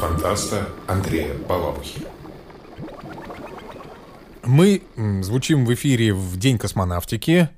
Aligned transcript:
фантаста 0.00 0.66
Андрея 0.86 1.34
Балабухи. 1.46 2.00
Мы 4.44 4.82
звучим 5.22 5.66
в 5.66 5.74
эфире 5.74 6.14
в 6.14 6.38
День 6.38 6.56
космонавтики. 6.56 7.50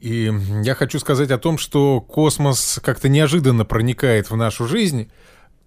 И 0.00 0.32
я 0.62 0.74
хочу 0.76 1.00
сказать 1.00 1.32
о 1.32 1.38
том, 1.38 1.58
что 1.58 2.00
космос 2.00 2.78
как-то 2.84 3.08
неожиданно 3.08 3.64
проникает 3.64 4.30
в 4.30 4.36
нашу 4.36 4.68
жизнь, 4.68 5.10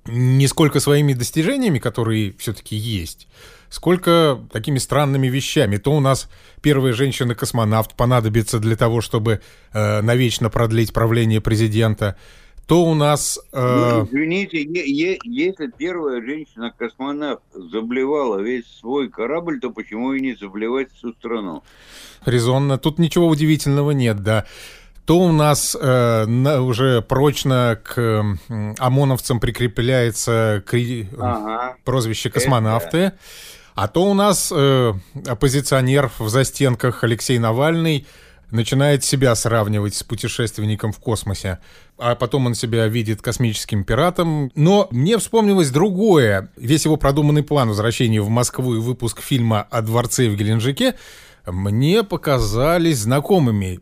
не 0.05 0.47
сколько 0.47 0.79
своими 0.79 1.11
достижениями, 1.11 1.79
которые 1.79 2.33
все-таки 2.37 2.77
есть, 2.77 3.27
сколько 3.69 4.39
такими 4.53 4.77
странными 4.77 5.27
вещами. 5.27 5.75
То 5.75 5.91
у 5.91 5.99
нас 5.99 6.29
первая 6.61 6.93
женщина-космонавт 6.93 7.95
понадобится 7.95 8.59
для 8.59 8.77
того, 8.77 9.01
чтобы 9.01 9.41
э, 9.73 10.01
навечно 10.01 10.49
продлить 10.49 10.93
правление 10.93 11.41
президента, 11.41 12.15
то 12.69 12.83
у 12.83 12.93
нас... 12.93 13.39
Э... 13.51 14.01
Ну, 14.01 14.05
извините, 14.05 14.61
если 14.61 15.71
первая 15.75 16.21
женщина-космонавт 16.21 17.41
заблевала 17.51 18.39
весь 18.39 18.65
свой 18.79 19.09
корабль, 19.09 19.59
то 19.59 19.71
почему 19.71 20.13
и 20.13 20.21
не 20.21 20.35
заблевать 20.35 20.93
всю 20.93 21.13
страну? 21.13 21.63
Резонно. 22.25 22.77
Тут 22.77 22.99
ничего 22.99 23.27
удивительного 23.27 23.91
нет, 23.91 24.21
да 24.21 24.45
то 25.05 25.17
у 25.17 25.31
нас 25.31 25.75
э, 25.75 26.25
на, 26.27 26.61
уже 26.61 27.01
прочно 27.01 27.79
к 27.83 27.97
э, 27.97 28.75
ОМОНовцам 28.77 29.39
прикрепляется 29.39 30.63
кри... 30.67 31.09
ага. 31.17 31.77
прозвище 31.83 32.29
космонавты. 32.29 32.97
Это... 32.97 33.17
А 33.73 33.87
то 33.87 34.03
у 34.03 34.13
нас 34.13 34.53
э, 34.55 34.93
оппозиционер 35.25 36.11
в 36.19 36.29
застенках 36.29 37.03
Алексей 37.03 37.39
Навальный 37.39 38.05
начинает 38.51 39.03
себя 39.03 39.35
сравнивать 39.35 39.95
с 39.95 40.03
путешественником 40.03 40.91
в 40.91 40.99
космосе, 40.99 41.59
а 41.97 42.15
потом 42.15 42.47
он 42.47 42.55
себя 42.55 42.87
видит 42.87 43.21
космическим 43.21 43.83
пиратом. 43.83 44.51
Но 44.55 44.87
мне 44.91 45.17
вспомнилось 45.17 45.69
другое. 45.69 46.51
Весь 46.55 46.85
его 46.85 46.97
продуманный 46.97 47.43
план 47.43 47.69
возвращения 47.69 48.21
в 48.21 48.29
Москву 48.29 48.75
и 48.75 48.79
выпуск 48.79 49.21
фильма 49.21 49.61
о 49.69 49.81
дворце 49.81 50.29
в 50.29 50.35
Геленджике 50.35 50.95
мне 51.45 52.03
показались 52.03 52.99
знакомыми. 52.99 53.79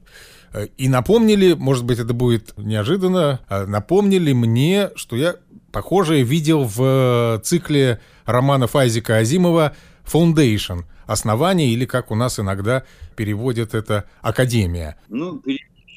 И 0.78 0.88
напомнили, 0.88 1.54
может 1.54 1.86
быть, 1.86 2.00
это 2.00 2.14
будет 2.14 2.58
неожиданно, 2.58 3.42
а 3.48 3.66
напомнили 3.66 4.34
мне, 4.34 4.90
что 4.95 5.16
я 5.16 5.36
похожее 5.72 6.23
видел 6.23 6.64
в 6.64 7.42
цикле 7.44 8.00
романов 8.26 8.76
Айзека 8.76 9.18
Азимова 9.18 9.76
«Foundation», 10.06 10.86
«Основание» 11.08 11.70
или, 11.70 11.86
как 11.86 12.12
у 12.12 12.16
нас 12.16 12.40
иногда 12.40 12.84
переводят 13.16 13.74
это, 13.74 14.06
«Академия». 14.22 14.98
Ну, 15.10 15.42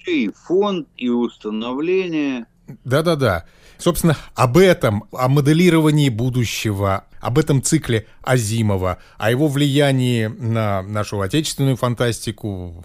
и 0.07 0.31
фонд, 0.31 0.89
и 0.97 1.09
установление. 1.09 2.47
Да-да-да. 2.85 3.45
Собственно, 3.79 4.17
об 4.35 4.59
этом, 4.59 5.05
о 5.13 5.29
моделировании 5.29 6.09
будущего, 6.09 7.05
об 7.21 7.39
этом 7.39 7.63
цикле 7.63 8.07
Азимова, 8.23 8.99
о 9.19 9.31
его 9.31 9.49
влиянии 9.49 10.27
на 10.27 10.83
нашу 10.83 11.21
отечественную 11.21 11.77
фантастику, 11.77 12.85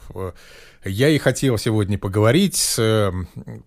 я 0.86 1.10
и 1.10 1.18
хотел 1.18 1.58
сегодня 1.58 1.98
поговорить 1.98 2.56
с 2.56 3.12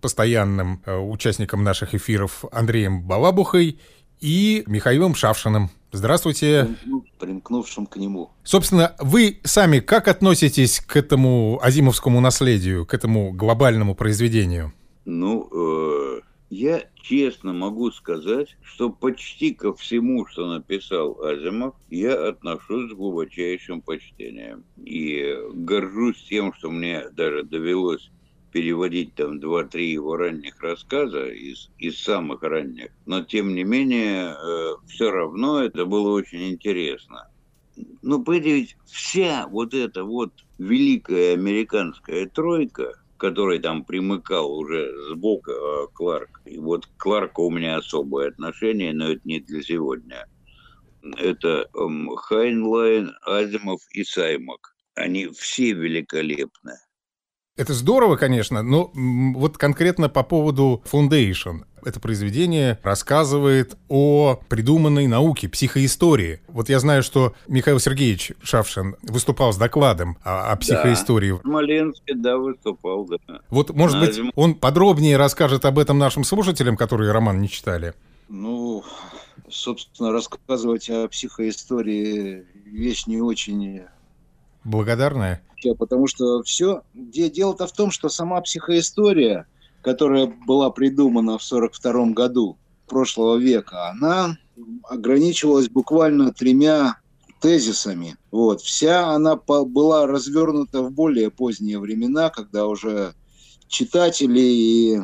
постоянным 0.01 0.81
э, 0.85 0.97
участником 0.97 1.63
наших 1.63 1.93
эфиров 1.93 2.45
Андреем 2.51 3.01
Балабухой 3.01 3.79
и 4.21 4.63
Михаилом 4.67 5.15
Шавшиным. 5.15 5.69
Здравствуйте. 5.91 6.75
Примкнувшим 7.19 7.85
к 7.87 7.97
нему. 7.97 8.29
Собственно, 8.43 8.95
вы 8.99 9.39
сами 9.43 9.79
как 9.79 10.07
относитесь 10.07 10.79
к 10.79 10.95
этому 10.95 11.59
азимовскому 11.61 12.21
наследию, 12.21 12.85
к 12.85 12.93
этому 12.93 13.31
глобальному 13.31 13.95
произведению? 13.95 14.73
Ну, 15.05 15.49
э, 15.51 16.21
я 16.51 16.83
честно 17.01 17.53
могу 17.53 17.91
сказать, 17.91 18.55
что 18.61 18.91
почти 18.91 19.53
ко 19.53 19.73
всему, 19.73 20.27
что 20.27 20.47
написал 20.47 21.19
Азимов, 21.23 21.73
я 21.89 22.29
отношусь 22.29 22.91
с 22.91 22.93
глубочайшим 22.93 23.81
почтением. 23.81 24.63
И 24.77 25.35
горжусь 25.53 26.23
тем, 26.29 26.53
что 26.53 26.69
мне 26.69 27.09
даже 27.09 27.43
довелось 27.43 28.11
переводить 28.51 29.15
там 29.15 29.39
два-три 29.39 29.91
его 29.91 30.17
ранних 30.17 30.61
рассказа 30.61 31.27
из, 31.27 31.69
из 31.77 32.01
самых 32.01 32.43
ранних. 32.43 32.91
Но 33.05 33.23
тем 33.23 33.55
не 33.55 33.63
менее, 33.63 34.35
э, 34.35 34.73
все 34.87 35.11
равно 35.11 35.63
это 35.63 35.85
было 35.85 36.11
очень 36.11 36.49
интересно. 36.49 37.29
Ну, 38.01 38.23
понимаете, 38.23 38.75
вся 38.85 39.47
вот 39.47 39.73
эта 39.73 40.03
вот 40.03 40.33
великая 40.57 41.33
американская 41.33 42.27
тройка, 42.27 42.93
который 43.17 43.59
там 43.59 43.83
примыкал 43.83 44.51
уже 44.51 44.91
сбоку 45.09 45.51
э, 45.51 45.87
Кларк. 45.93 46.41
И 46.45 46.57
вот 46.57 46.85
к 46.85 46.97
Кларку 46.97 47.43
у 47.43 47.51
меня 47.51 47.77
особое 47.77 48.29
отношение, 48.29 48.93
но 48.93 49.11
это 49.11 49.21
не 49.23 49.39
для 49.39 49.61
сегодня. 49.61 50.27
Это 51.17 51.69
эм, 51.75 52.09
Хайнлайн, 52.15 53.15
Азимов 53.21 53.81
и 53.91 54.03
Саймак. 54.03 54.75
Они 54.95 55.27
все 55.27 55.71
великолепны. 55.73 56.73
Это 57.59 57.73
здорово, 57.73 58.15
конечно, 58.15 58.63
но 58.63 58.89
вот 58.93 59.57
конкретно 59.57 60.07
по 60.07 60.23
поводу 60.23 60.81
Foundation. 60.89 61.65
Это 61.83 61.99
произведение 61.99 62.79
рассказывает 62.83 63.75
о 63.89 64.39
придуманной 64.47 65.07
науке, 65.07 65.49
психоистории. 65.49 66.39
Вот 66.47 66.69
я 66.69 66.79
знаю, 66.79 67.03
что 67.03 67.33
Михаил 67.49 67.81
Сергеевич 67.81 68.31
Шавшин 68.41 68.95
выступал 69.01 69.51
с 69.51 69.57
докладом 69.57 70.17
о, 70.23 70.53
о 70.53 70.55
психоистории. 70.55 71.33
Да, 71.33 71.41
Смоленске, 71.41 72.15
да, 72.15 72.37
выступал, 72.37 73.03
да. 73.03 73.41
Вот, 73.49 73.71
может 73.71 73.97
На 73.97 74.05
быть, 74.05 74.15
зим... 74.15 74.31
он 74.35 74.55
подробнее 74.55 75.17
расскажет 75.17 75.65
об 75.65 75.79
этом 75.79 75.97
нашим 75.97 76.23
слушателям, 76.23 76.77
которые 76.77 77.11
роман 77.11 77.41
не 77.41 77.49
читали. 77.49 77.93
Ну, 78.29 78.85
собственно, 79.49 80.13
рассказывать 80.13 80.89
о 80.89 81.09
психоистории 81.09 82.45
вещь 82.63 83.05
не 83.05 83.19
очень 83.19 83.81
благодарная? 84.63 85.41
Потому 85.77 86.07
что 86.07 86.41
все, 86.43 86.81
дело-то 86.93 87.67
в 87.67 87.73
том, 87.73 87.91
что 87.91 88.09
сама 88.09 88.39
психоистория, 88.41 89.47
которая 89.81 90.27
была 90.27 90.69
придумана 90.69 91.37
в 91.37 91.45
1942 91.45 92.13
году 92.13 92.57
прошлого 92.87 93.37
века, 93.37 93.89
она 93.89 94.37
ограничивалась 94.83 95.69
буквально 95.69 96.33
тремя 96.33 96.97
тезисами. 97.41 98.17
Вот. 98.31 98.61
Вся 98.61 99.09
она 99.09 99.35
была 99.35 100.07
развернута 100.07 100.81
в 100.81 100.91
более 100.91 101.29
поздние 101.29 101.79
времена, 101.79 102.29
когда 102.29 102.67
уже 102.67 103.13
читатели 103.67 104.39
и 104.39 104.99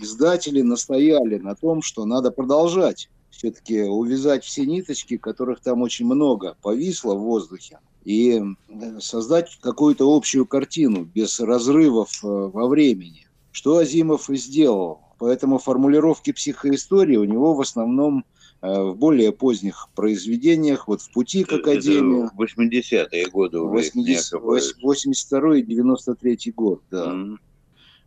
издатели 0.00 0.62
настояли 0.62 1.38
на 1.38 1.54
том, 1.54 1.82
что 1.82 2.04
надо 2.04 2.30
продолжать 2.30 3.10
все-таки 3.30 3.82
увязать 3.82 4.44
все 4.44 4.66
ниточки, 4.66 5.16
которых 5.16 5.60
там 5.60 5.82
очень 5.82 6.06
много 6.06 6.56
повисло 6.62 7.14
в 7.14 7.20
воздухе 7.20 7.78
и 8.08 8.40
э, 8.40 9.00
создать 9.00 9.58
какую-то 9.60 10.10
общую 10.10 10.46
картину 10.46 11.04
без 11.04 11.38
разрывов 11.40 12.24
э, 12.24 12.26
во 12.26 12.66
времени. 12.66 13.26
Что 13.52 13.76
Азимов 13.76 14.30
и 14.30 14.36
сделал. 14.36 15.00
Поэтому 15.18 15.58
формулировки 15.58 16.32
психоистории 16.32 17.16
у 17.16 17.24
него 17.24 17.52
в 17.52 17.60
основном 17.60 18.24
э, 18.62 18.82
в 18.82 18.96
более 18.96 19.30
поздних 19.32 19.90
произведениях, 19.94 20.88
вот 20.88 21.02
в 21.02 21.12
«Пути 21.12 21.44
к 21.44 21.52
Академии». 21.52 22.30
80-е 22.34 23.26
годы 23.26 23.58
уже. 23.58 23.90
80, 23.90 24.40
82 24.80 25.58
и 25.58 25.62
93 25.62 26.52
год, 26.56 26.80
да. 26.90 27.12
Mm-hmm. 27.12 27.36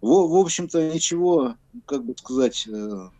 В, 0.01 0.07
в 0.07 0.35
общем-то, 0.35 0.91
ничего, 0.91 1.53
как 1.85 2.03
бы 2.03 2.15
сказать, 2.17 2.67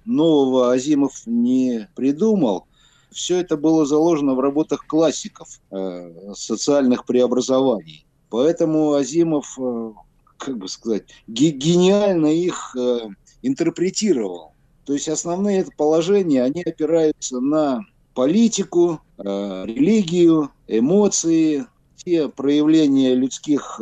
нового 0.05 0.73
Азимов 0.73 1.27
не 1.27 1.87
придумал 1.95 2.65
все 3.11 3.39
это 3.39 3.57
было 3.57 3.85
заложено 3.85 4.33
в 4.33 4.39
работах 4.39 4.85
классиков 4.87 5.59
э, 5.71 6.33
социальных 6.33 7.05
преобразований. 7.05 8.05
Поэтому 8.29 8.93
Азимов, 8.93 9.57
э, 9.59 9.91
как 10.37 10.57
бы 10.57 10.67
сказать, 10.67 11.03
гениально 11.27 12.27
их 12.27 12.75
э, 12.77 13.09
интерпретировал. 13.41 14.53
То 14.85 14.93
есть 14.93 15.09
основные 15.09 15.65
положения, 15.77 16.43
они 16.43 16.63
опираются 16.63 17.39
на 17.39 17.81
политику, 18.13 18.99
религию, 19.17 20.49
эмоции, 20.67 21.67
те 21.95 22.27
проявления 22.27 23.13
людских 23.13 23.79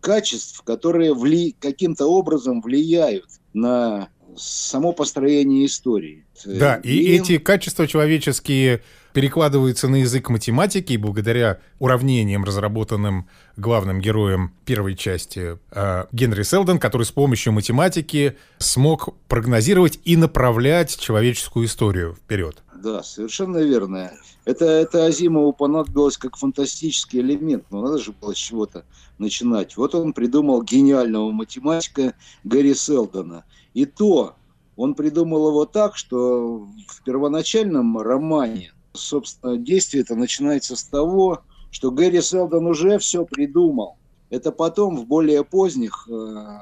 качеств, 0.00 0.62
которые 0.62 1.14
вли... 1.14 1.56
каким-то 1.58 2.06
образом 2.06 2.60
влияют 2.60 3.26
на 3.54 4.10
само 4.38 4.92
построение 4.92 5.66
истории. 5.66 6.24
Да, 6.44 6.76
и, 6.76 6.90
и 6.90 7.16
эти 7.16 7.38
качества 7.38 7.86
человеческие 7.86 8.82
перекладываются 9.12 9.88
на 9.88 9.96
язык 9.96 10.28
математики 10.28 10.96
благодаря 10.96 11.58
уравнениям, 11.78 12.44
разработанным 12.44 13.28
главным 13.56 13.98
героем 13.98 14.52
первой 14.66 14.94
части 14.94 15.58
э, 15.70 16.04
Генри 16.12 16.42
Селдон, 16.42 16.78
который 16.78 17.04
с 17.04 17.12
помощью 17.12 17.54
математики 17.54 18.36
смог 18.58 19.16
прогнозировать 19.26 19.98
и 20.04 20.16
направлять 20.16 20.98
человеческую 20.98 21.64
историю 21.64 22.14
вперед. 22.14 22.62
Да, 22.86 23.02
совершенно 23.02 23.58
верно. 23.58 24.12
Это, 24.44 24.64
это 24.64 25.06
Азимову 25.06 25.52
понадобилось 25.52 26.16
как 26.16 26.36
фантастический 26.36 27.20
элемент, 27.20 27.64
но 27.70 27.82
надо 27.82 27.98
же 27.98 28.12
было 28.12 28.32
с 28.32 28.38
чего-то 28.38 28.84
начинать. 29.18 29.76
Вот 29.76 29.94
он 29.96 30.12
придумал 30.12 30.62
гениального 30.62 31.32
математика 31.32 32.14
Гарри 32.44 32.72
Селдона– 32.74 33.44
и 33.76 33.84
то 33.84 34.36
Он 34.76 34.94
придумал 34.94 35.48
его 35.48 35.66
так, 35.66 35.96
что 35.96 36.66
в 36.88 37.02
первоначальном 37.04 37.98
романе, 37.98 38.72
собственно, 38.94 39.58
действие 39.58 40.02
это 40.02 40.14
начинается 40.14 40.76
с 40.76 40.84
того, 40.84 41.42
что 41.70 41.90
Гэри 41.90 42.22
Селдон 42.22 42.66
уже 42.66 42.98
все 42.98 43.26
придумал. 43.26 43.96
Это 44.30 44.52
потом, 44.52 44.96
в 44.96 45.06
более 45.06 45.44
поздних, 45.44 46.08
э, 46.08 46.12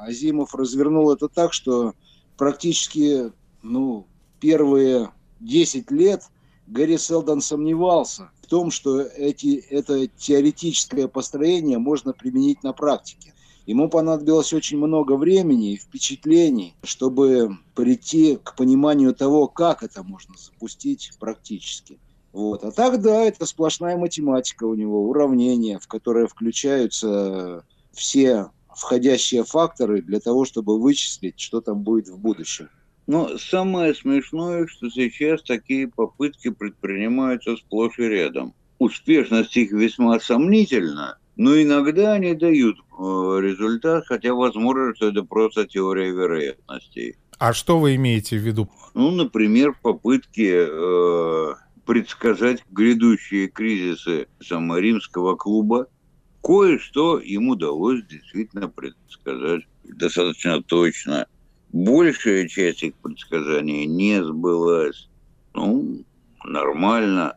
Азимов 0.09 0.56
развернул 0.56 1.12
это 1.12 1.29
так, 1.29 1.53
что 1.53 1.94
практически 2.37 3.32
ну, 3.62 4.06
первые 4.41 5.11
10 5.41 5.91
лет 5.91 6.25
Гэри 6.67 6.97
Селдон 6.99 7.41
сомневался 7.41 8.31
в 8.43 8.47
том, 8.47 8.71
что 8.71 9.01
эти, 9.01 9.57
это 9.71 10.07
теоретическое 10.07 11.09
построение 11.09 11.79
можно 11.79 12.13
применить 12.13 12.63
на 12.63 12.73
практике. 12.73 13.35
Ему 13.67 13.89
понадобилось 13.89 14.53
очень 14.53 14.79
много 14.79 15.17
времени 15.17 15.73
и 15.73 15.77
впечатлений, 15.77 16.75
чтобы 16.83 17.57
прийти 17.75 18.39
к 18.43 18.57
пониманию 18.57 19.15
того, 19.15 19.49
как 19.49 19.83
это 19.83 20.03
можно 20.03 20.35
запустить 20.37 21.13
практически. 21.19 21.99
Вот. 22.33 22.65
А 22.65 22.73
так, 22.73 23.01
да, 23.01 23.23
это 23.23 23.47
сплошная 23.47 23.97
математика 23.97 24.65
у 24.65 24.75
него, 24.75 25.09
уравнения, 25.09 25.79
в 25.79 25.87
которые 25.87 26.27
включаются 26.27 27.65
все 27.93 28.51
входящие 28.75 29.45
факторы 29.45 30.03
для 30.03 30.21
того, 30.21 30.45
чтобы 30.45 30.79
вычислить, 30.81 31.39
что 31.39 31.61
там 31.61 31.83
будет 31.83 32.09
в 32.09 32.19
будущем. 32.19 32.69
Но 33.06 33.37
самое 33.39 33.95
смешное, 33.95 34.67
что 34.67 34.89
сейчас 34.89 35.43
такие 35.43 35.89
попытки 35.89 36.51
предпринимаются 36.51 37.56
сплошь 37.56 37.99
и 37.99 38.05
рядом. 38.05 38.55
Успешность 38.79 39.56
их 39.56 39.73
весьма 39.73 40.19
сомнительна, 40.21 41.19
но 41.37 41.61
иногда 41.61 42.15
они 42.15 42.35
дают 42.35 42.77
э, 42.79 42.83
результат, 43.43 44.05
хотя 44.06 44.35
возможно, 44.35 44.95
что 44.95 45.09
это 45.09 45.23
просто 45.23 45.67
теория 45.67 46.11
вероятностей. 46.11 47.17
А 47.39 47.53
что 47.53 47.79
вы 47.79 47.97
имеете 47.97 48.39
в 48.39 48.43
виду? 48.43 48.69
Ну, 48.95 49.11
например, 49.11 49.77
попытки 49.83 50.67
э, 50.67 51.55
предсказать 51.85 52.65
грядущие 52.71 53.49
кризисы 53.49 54.29
саморимского 54.41 55.37
клуба. 55.37 55.89
Кое-что 56.43 57.19
им 57.19 57.49
удалось 57.49 58.05
действительно 58.07 58.69
предсказать 58.69 59.62
достаточно 59.85 60.62
точно. 60.62 61.27
Большая 61.75 62.47
часть 62.47 62.85
их 62.85 62.94
предсказаний 63.03 63.87
не 63.87 64.23
сбылась. 64.23 65.09
Ну, 65.55 66.05
нормально. 66.44 67.37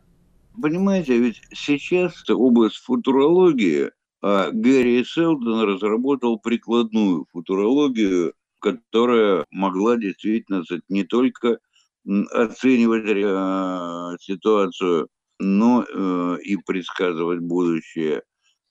Понимаете, 0.62 1.18
ведь 1.18 1.42
сейчас 1.52 2.12
область 2.30 2.76
футурологии, 2.76 3.90
а 4.22 4.52
Гэри 4.52 5.02
Селдон 5.02 5.62
разработал 5.62 6.38
прикладную 6.38 7.26
футурологию, 7.32 8.32
которая 8.60 9.44
могла 9.50 9.96
действительно 9.96 10.62
не 10.88 11.02
только 11.02 11.58
оценивать 12.30 13.06
э, 13.08 14.16
ситуацию, 14.20 15.08
но 15.40 15.82
э, 15.82 16.38
и 16.44 16.56
предсказывать 16.58 17.40
будущее, 17.40 18.22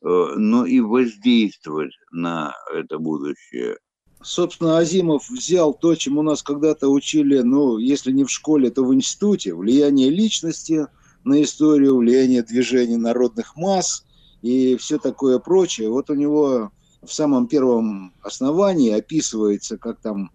э, 0.02 0.34
но 0.38 0.66
и 0.66 0.80
воздействовать 0.80 1.92
на 2.12 2.56
это 2.74 3.00
будущее. 3.00 3.78
Собственно, 4.22 4.78
Азимов 4.78 5.30
взял 5.30 5.74
то, 5.74 5.96
чему 5.96 6.22
нас 6.22 6.42
когда-то 6.42 6.90
учили, 6.90 7.40
ну, 7.40 7.78
если 7.78 8.12
не 8.12 8.24
в 8.24 8.32
школе, 8.32 8.72
то 8.72 8.84
в 8.84 8.94
институте, 8.94 9.54
влияние 9.54 10.10
личности– 10.10 10.88
на 11.28 11.44
историю, 11.44 11.98
влияние 11.98 12.42
движений 12.42 12.96
народных 12.96 13.56
масс 13.56 14.06
и 14.42 14.78
все 14.78 14.98
такое 14.98 15.40
прочее. 15.40 15.90
Вот 15.90 16.10
у 16.10 16.16
него 16.16 16.72
в 17.04 17.14
самом 17.14 17.48
первом 17.48 18.14
основании 18.22 18.92
описывается, 18.92 19.78
как 19.78 20.00
там 20.00 20.32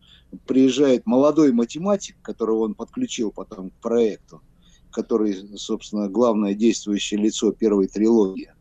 приезжает 0.47 1.07
молодой 1.07 1.53
математик, 1.53 2.17
которого 2.23 2.65
он 2.65 2.75
подключил 2.75 3.33
потом 3.33 3.71
к 3.71 3.75
проекту, 3.75 4.43
который, 4.91 5.57
собственно, 5.57 6.09
главное 6.09 6.55
действующее 6.55 7.21
лицо 7.21 7.53
первой 7.53 7.89
трилогии. 7.89 8.53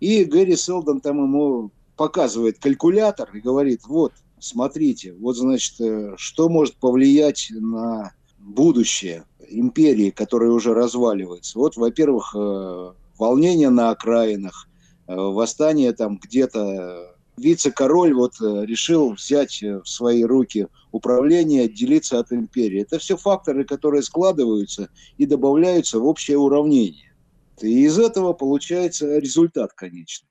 И 0.00 0.24
Гэри 0.24 0.56
Селдон 0.56 1.00
там 1.00 1.22
ему 1.22 1.72
показывает 1.96 2.58
калькулятор 2.58 3.34
и 3.34 3.40
говорит, 3.40 3.82
вот, 3.86 4.12
смотрите, 4.40 5.14
вот, 5.14 5.36
значит, 5.36 5.80
э, 5.80 6.14
что 6.16 6.48
может 6.48 6.76
повлиять 6.76 7.48
на 7.50 8.12
будущее 8.38 9.24
империи, 9.48 10.10
которая 10.10 10.50
уже 10.50 10.74
разваливается. 10.74 11.58
Вот, 11.58 11.76
во-первых, 11.76 12.34
э, 12.34 12.92
волнение 13.18 13.70
на 13.70 13.90
окраинах, 13.90 14.68
э, 15.06 15.14
восстание 15.14 15.92
там 15.92 16.18
где-то. 16.18 17.16
Вице-король 17.36 18.12
вот 18.12 18.34
решил 18.40 19.14
взять 19.14 19.62
в 19.62 19.86
свои 19.86 20.24
руки 20.24 20.66
управление, 20.92 21.64
отделиться 21.64 22.18
от 22.18 22.32
империи. 22.32 22.82
Это 22.82 22.98
все 22.98 23.16
факторы, 23.16 23.64
которые 23.64 24.02
складываются 24.02 24.90
и 25.16 25.24
добавляются 25.24 26.00
в 26.00 26.04
общее 26.04 26.36
уравнение. 26.36 27.14
И 27.62 27.84
из 27.84 27.98
этого 27.98 28.34
получается 28.34 29.16
результат 29.18 29.72
конечный. 29.72 30.29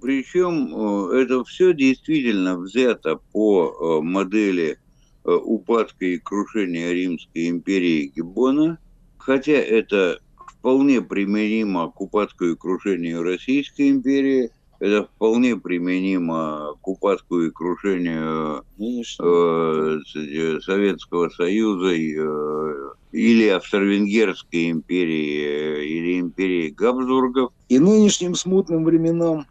Причем 0.00 1.10
это 1.10 1.42
все 1.44 1.72
действительно 1.72 2.58
взято 2.58 3.20
по 3.32 4.00
модели 4.02 4.78
Э, 5.24 5.34
упадка 5.34 6.06
и 6.06 6.18
крушения 6.18 6.92
Римской 6.92 7.50
империи 7.50 8.10
Гиббона, 8.16 8.78
хотя 9.18 9.52
это 9.52 10.18
вполне 10.58 11.02
применимо 11.02 11.90
к 11.90 12.00
упадку 12.00 12.46
и 12.46 12.56
крушению 12.56 13.22
Российской 13.22 13.90
империи, 13.90 14.50
это 14.78 15.04
вполне 15.04 15.56
применимо 15.56 16.74
к 16.80 16.88
упадку 16.88 17.42
и 17.42 17.50
крушению 17.50 18.64
э, 18.78 20.60
Советского 20.62 21.28
Союза 21.28 21.92
э, 21.94 22.92
или 23.12 23.48
Австро-Венгерской 23.48 24.70
империи, 24.70 25.44
э, 25.44 25.84
или 25.84 26.18
империи 26.18 26.70
Габсбургов. 26.70 27.52
И 27.68 27.78
нынешним 27.78 28.34
смутным 28.34 28.84
временам, 28.84 29.44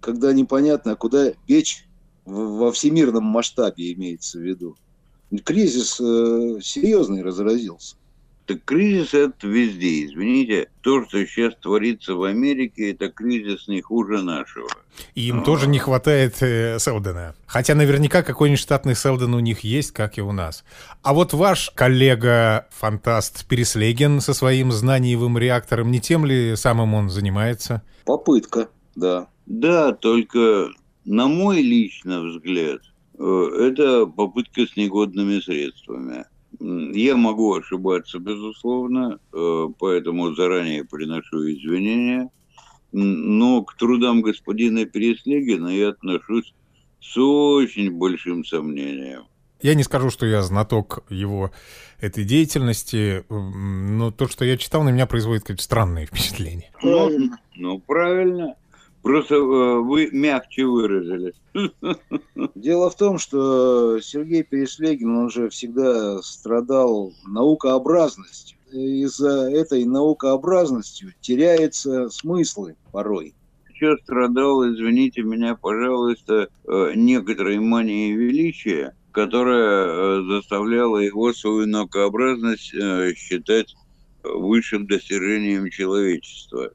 когда 0.00 0.32
непонятно, 0.32 0.96
куда 0.96 1.32
печь 1.46 1.84
во 2.24 2.72
всемирном 2.72 3.24
масштабе 3.24 3.92
имеется 3.92 4.38
в 4.38 4.42
виду 4.42 4.76
кризис 5.44 6.00
э, 6.00 6.60
серьезный 6.62 7.22
разразился. 7.22 7.96
Так 8.46 8.64
кризис 8.64 9.12
это 9.12 9.46
везде, 9.46 10.06
извините. 10.06 10.68
То, 10.80 11.04
что 11.04 11.24
сейчас 11.26 11.54
творится 11.56 12.14
в 12.14 12.22
Америке, 12.22 12.92
это 12.92 13.10
кризис 13.10 13.68
не 13.68 13.82
хуже 13.82 14.22
нашего. 14.22 14.68
И 15.14 15.28
им 15.28 15.40
а... 15.40 15.44
тоже 15.44 15.68
не 15.68 15.78
хватает 15.78 16.36
э, 16.40 16.78
Селдена. 16.78 17.34
Хотя 17.46 17.74
наверняка 17.74 18.22
какой-нибудь 18.22 18.58
штатный 18.58 18.96
Селден 18.96 19.34
у 19.34 19.40
них 19.40 19.60
есть, 19.60 19.92
как 19.92 20.16
и 20.16 20.22
у 20.22 20.32
нас. 20.32 20.64
А 21.02 21.12
вот 21.12 21.34
ваш 21.34 21.70
коллега-фантаст 21.74 23.46
Переслеген 23.46 24.22
со 24.22 24.32
своим 24.32 24.72
знаниевым 24.72 25.36
реактором, 25.36 25.90
не 25.90 26.00
тем 26.00 26.24
ли 26.24 26.56
самым 26.56 26.94
он 26.94 27.10
занимается? 27.10 27.82
Попытка, 28.06 28.70
да. 28.96 29.28
Да, 29.48 29.92
только 29.92 30.70
на 31.04 31.26
мой 31.26 31.62
личный 31.62 32.30
взгляд, 32.30 32.82
Э, 33.18 33.48
это 33.60 34.06
попытка 34.06 34.66
с 34.66 34.76
негодными 34.76 35.40
средствами. 35.40 36.24
Я 36.60 37.16
могу 37.16 37.54
ошибаться, 37.54 38.18
безусловно, 38.18 39.18
э, 39.32 39.66
поэтому 39.78 40.34
заранее 40.34 40.84
приношу 40.84 41.50
извинения. 41.50 42.30
Но 42.92 43.62
к 43.64 43.76
трудам 43.76 44.22
господина 44.22 44.86
Переслегина 44.86 45.68
я 45.68 45.90
отношусь 45.90 46.54
с 47.00 47.18
очень 47.18 47.90
большим 47.90 48.44
сомнением. 48.44 49.24
Я 49.60 49.74
не 49.74 49.82
скажу, 49.82 50.08
что 50.08 50.24
я 50.24 50.42
знаток 50.42 51.04
его 51.10 51.50
этой 52.00 52.24
деятельности, 52.24 53.24
но 53.28 54.10
то, 54.12 54.28
что 54.28 54.44
я 54.44 54.56
читал, 54.56 54.84
на 54.84 54.90
меня 54.90 55.06
производит 55.06 55.42
какие-то 55.42 55.62
странные 55.62 56.06
впечатления. 56.06 56.70
Ну, 56.82 57.10
ну 57.56 57.78
правильно. 57.80 58.54
Просто 59.02 59.36
э, 59.36 59.80
вы 59.80 60.08
мягче 60.12 60.64
выразились. 60.66 61.40
Дело 62.54 62.90
в 62.90 62.96
том, 62.96 63.18
что 63.18 64.00
Сергей 64.00 64.42
Переслегин, 64.42 65.16
он 65.16 65.30
же 65.30 65.48
всегда 65.50 66.20
страдал 66.22 67.12
наукообразностью. 67.26 68.58
Из-за 68.72 69.50
этой 69.50 69.84
наукообразностью 69.84 71.14
теряются 71.20 72.10
смыслы 72.10 72.76
порой. 72.92 73.34
Еще 73.72 73.96
страдал, 74.02 74.68
извините 74.68 75.22
меня, 75.22 75.54
пожалуйста, 75.54 76.48
э, 76.66 76.92
некоторой 76.96 77.60
манией 77.60 78.14
величия, 78.14 78.94
которая 79.12 79.86
э, 79.86 80.22
заставляла 80.28 80.98
его 80.98 81.32
свою 81.32 81.66
наукообразность 81.66 82.74
считать 83.16 83.74
высшим 84.24 84.86
достижением 84.86 85.70
человечества. 85.70 86.72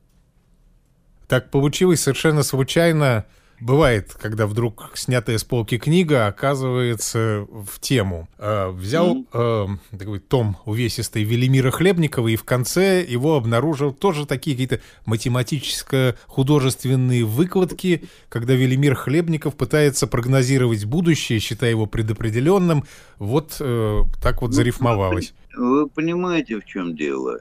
Так 1.33 1.49
получилось 1.49 2.01
совершенно 2.01 2.43
случайно, 2.43 3.25
бывает, 3.59 4.13
когда 4.21 4.45
вдруг 4.45 4.91
снятая 4.93 5.39
с 5.39 5.43
полки 5.43 5.79
книга 5.79 6.27
оказывается 6.27 7.47
в 7.49 7.79
тему. 7.79 8.27
Э, 8.37 8.69
взял 8.69 9.25
э, 9.33 9.65
такой 9.97 10.19
том 10.19 10.57
увесистый 10.65 11.23
Велимира 11.23 11.71
Хлебникова 11.71 12.27
и 12.27 12.35
в 12.35 12.43
конце 12.43 13.03
его 13.03 13.35
обнаружил 13.35 13.93
тоже 13.93 14.27
такие 14.27 14.55
какие-то 14.55 14.79
математическо-художественные 15.07 17.23
выкладки, 17.23 18.03
когда 18.29 18.53
Велимир 18.53 18.93
Хлебников 18.93 19.55
пытается 19.55 20.05
прогнозировать 20.05 20.85
будущее, 20.85 21.39
считая 21.39 21.71
его 21.71 21.87
предопределенным. 21.87 22.83
Вот 23.17 23.55
э, 23.59 24.03
так 24.21 24.43
вот 24.43 24.49
ну, 24.49 24.53
зарифмовалось. 24.53 25.33
Вы 25.57 25.89
понимаете, 25.89 26.59
в 26.59 26.65
чем 26.65 26.95
дело? 26.95 27.39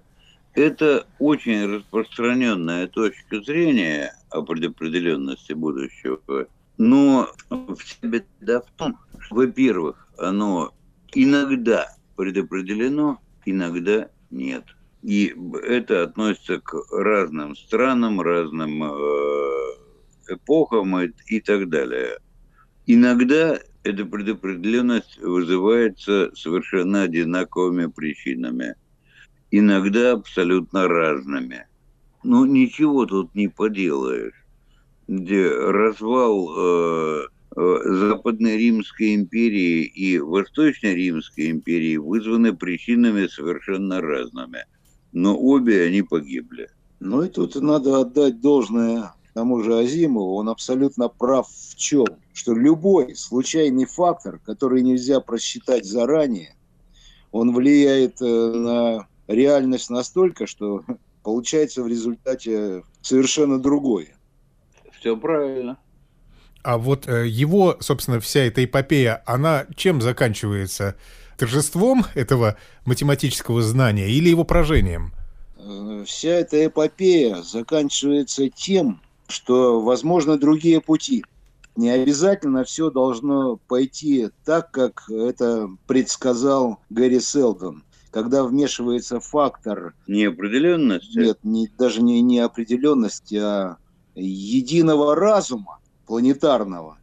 Это 0.55 1.07
очень 1.19 1.67
распространенная 1.67 2.87
точка 2.87 3.41
зрения 3.41 4.15
о 4.31 4.43
предопределенности 4.43 5.55
будущего. 5.55 6.47
Но 6.77 7.31
вся 7.79 8.07
беда 8.07 8.61
в 8.61 8.71
том, 8.77 8.99
что, 9.19 9.35
во-первых, 9.35 10.09
оно 10.19 10.75
иногда 11.15 11.97
предопределено, 12.17 13.19
иногда 13.47 14.11
нет. 14.31 14.65
И 15.03 15.35
это 15.65 16.05
относится 16.05 16.61
к 16.61 16.75
разным 16.93 17.57
странам, 17.57 18.21
разным 18.21 18.85
э, 18.85 18.93
эпохам 20.29 20.99
и, 21.01 21.11
и 21.27 21.41
так 21.41 21.69
далее. 21.71 22.19
Иногда 22.87 23.59
эта 23.85 24.05
предопределенность 24.05 25.19
вызывается 25.19 26.31
совершенно 26.35 27.03
одинаковыми 27.03 27.87
причинами 27.87 28.77
иногда 29.53 30.13
абсолютно 30.13 30.89
разными. 30.89 31.67
Ну, 32.25 32.45
ничего 32.45 33.07
тут 33.07 33.35
не 33.37 33.47
поделаешь. 33.47 34.35
Где 35.07 35.49
развал 35.49 36.51
э, 36.57 37.27
э, 37.57 37.79
Западной 37.85 38.57
Римской 38.57 39.15
империи 39.15 39.85
и 39.85 40.19
Восточной 40.19 40.95
Римской 40.95 41.51
империи 41.51 41.97
вызваны 41.97 42.55
причинами 42.55 43.27
совершенно 43.27 44.01
разными. 44.01 44.65
Но 45.13 45.39
обе 45.39 45.85
они 45.85 46.03
погибли. 46.03 46.69
Ну 46.99 47.23
и 47.23 47.29
тут 47.29 47.55
надо 47.57 48.01
отдать 48.01 48.41
должное 48.41 49.13
тому 49.35 49.63
же 49.63 49.79
Азимову, 49.79 50.35
он 50.35 50.49
абсолютно 50.49 51.09
прав 51.09 51.49
в 51.49 51.77
чем? 51.77 52.07
Что 52.33 52.55
любой 52.55 53.15
случайный 53.17 53.87
фактор, 53.87 54.39
который 54.45 54.83
нельзя 54.83 55.21
просчитать 55.21 55.85
заранее, 55.85 56.55
он 57.31 57.55
влияет 57.55 58.21
э, 58.21 58.25
на 58.25 59.07
реальность 59.29 59.91
настолько, 59.91 60.47
что 60.47 60.85
получается 61.23 61.83
в 61.83 61.89
результате 61.89 62.83
совершенно 63.01 63.61
другое. 63.61 64.09
Все 64.99 65.17
правильно. 65.17 65.79
А 66.63 66.79
вот 66.79 67.09
э, 67.09 67.27
его, 67.27 67.77
собственно, 67.81 68.21
вся 68.21 68.41
эта 68.41 68.65
эпопея, 68.65 69.23
она 69.27 69.67
чем 69.75 70.01
заканчивается? 70.01 70.97
Торжеством 71.37 72.05
этого 72.15 72.57
математического 72.85 73.63
знания 73.63 74.09
или 74.09 74.29
его 74.29 74.45
поражением? 74.45 75.13
Э, 75.59 76.05
вся 76.07 76.31
эта 76.31 76.67
эпопея 76.67 77.43
заканчивается 77.43 78.49
тем, 78.49 79.01
что 79.27 79.81
возможно 79.81 80.39
другие 80.39 80.81
пути. 80.81 81.25
Не 81.75 81.91
обязательно 81.91 82.65
все 82.65 82.91
должно 82.91 83.57
пойти 83.57 84.29
так, 84.45 84.71
как 84.71 85.09
это 85.09 85.69
предсказал 85.87 86.79
Гэри 86.91 87.19
Селдон 87.19 87.83
когда 88.13 88.45
вмешивается 88.45 89.19
фактор... 89.19 89.95
Неопределенности? 90.07 91.19
Нет, 91.19 91.39
не, 91.43 91.69
даже 91.79 92.03
не 92.03 92.21
неопределенности, 92.21 93.37
а 93.37 93.79
единого 94.15 95.17
разума 95.17 95.79
планетарного, 96.07 96.99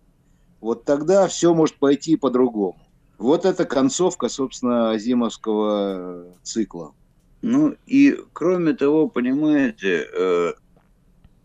вот 0.62 0.86
тогда 0.86 1.28
все 1.28 1.54
может 1.54 1.76
пойти 1.78 2.16
по-другому. 2.16 2.78
Вот 3.18 3.44
это 3.46 3.66
концовка, 3.66 4.30
собственно, 4.30 4.92
Азимовского 4.92 6.28
цикла. 6.44 6.94
Ну 7.42 7.76
и 7.88 8.18
кроме 8.32 8.74
того, 8.74 9.10
понимаете, 9.10 10.06
э, 10.14 10.54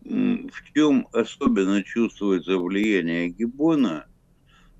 в 0.04 0.74
чем 0.74 1.08
особенно 1.12 1.82
чувствуется 1.82 2.58
влияние 2.58 3.30
Гиббона, 3.30 4.04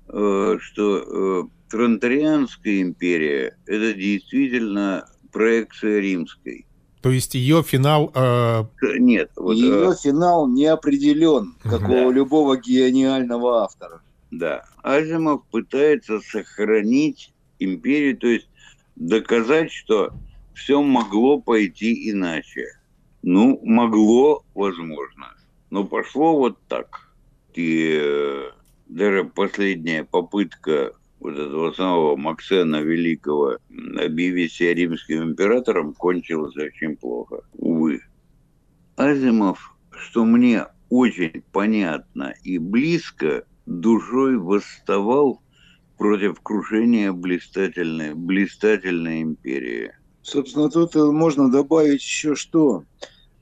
э, 0.09 0.57
что 0.61 1.49
Тронтарианская 1.69 2.81
империя– 2.81 3.57
это 3.65 3.93
действительно 3.93 5.07
проекция 5.31 5.99
римской. 5.99 6.65
То 7.01 7.11
есть 7.11 7.35
ее 7.35 7.61
финал... 7.63 8.11
Э... 8.15 8.63
Нет. 8.97 9.31
Вот, 9.35 9.53
ее 9.53 9.91
э... 9.91 9.95
финал 10.01 10.47
не 10.47 10.65
определен, 10.65 11.55
как 11.61 11.81
да. 11.81 12.07
у 12.07 12.11
любого 12.11 12.57
гениального 12.57 13.63
автора. 13.63 14.01
Да. 14.31 14.65
Азимов 14.81 15.43
пытается 15.51 16.19
сохранить 16.19 17.33
империю, 17.59 18.17
то 18.17 18.27
есть 18.27 18.47
доказать, 18.95 19.71
что 19.71 20.13
все 20.53 20.81
могло 20.81 21.39
пойти 21.39 22.09
иначе. 22.09 22.65
Ну, 23.21 23.59
могло, 23.63 24.43
возможно. 24.53 25.35
Но 25.69 25.83
пошло 25.83 26.37
вот 26.37 26.57
так. 26.67 27.09
И 27.53 27.99
э, 28.01 28.51
даже 28.87 29.25
последняя 29.25 30.03
попытка 30.03 30.93
вот 31.25 31.39
этого 31.39 31.71
самого 31.71 32.15
Максена 32.15 32.81
Великого 32.81 33.57
объявить 33.97 34.53
себя 34.53 34.75
римским 34.75 35.23
императором 35.23 35.95
кончилось 35.95 36.55
очень 36.55 36.95
плохо, 36.95 37.41
увы. 37.53 38.01
Азимов, 38.95 39.75
что 39.89 40.23
мне 40.23 40.67
очень 40.89 41.43
понятно 41.51 42.35
и 42.43 42.59
близко, 42.59 43.43
душой 43.65 44.37
восставал 44.37 45.41
против 45.97 46.39
крушения 46.41 47.11
блистательной, 47.11 48.13
блистательной 48.13 49.23
империи. 49.23 49.93
Собственно, 50.21 50.69
тут 50.69 50.93
можно 50.93 51.49
добавить 51.49 52.03
еще 52.03 52.35
что. 52.35 52.83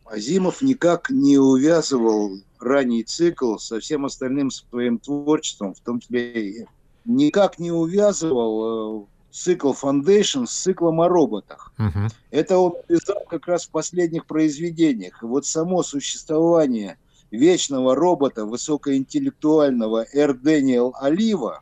Азимов 0.06 0.62
никак 0.62 1.10
не 1.10 1.38
увязывал 1.38 2.40
ранний 2.62 3.04
цикл 3.04 3.58
со 3.58 3.82
всем 3.82 4.06
остальным 4.06 4.52
своим 4.52 5.00
творчеством, 5.00 5.74
в 5.74 5.82
том 5.82 6.00
числе 6.00 6.66
никак 7.06 7.60
не 7.60 7.72
увязывал 7.72 9.04
э, 9.04 9.06
цикл 9.32 9.74
Foundation 9.74 10.46
с 10.46 10.54
циклом 10.54 11.02
о 11.02 11.10
роботах. 11.10 11.74
Угу. 11.80 12.08
Это 12.32 12.58
он 12.58 12.74
писал 12.88 13.24
как 13.30 13.48
раз 13.48 13.66
в 13.66 13.70
последних 13.72 14.26
произведениях. 14.26 15.22
И 15.24 15.26
вот 15.26 15.46
само 15.46 15.84
существование 15.84 16.98
вечного 17.32 17.96
робота 17.96 18.46
высокоинтеллектуального 18.46 20.06
Эр 20.14 20.36
Дэниел 20.36 20.96
Олива 21.00 21.62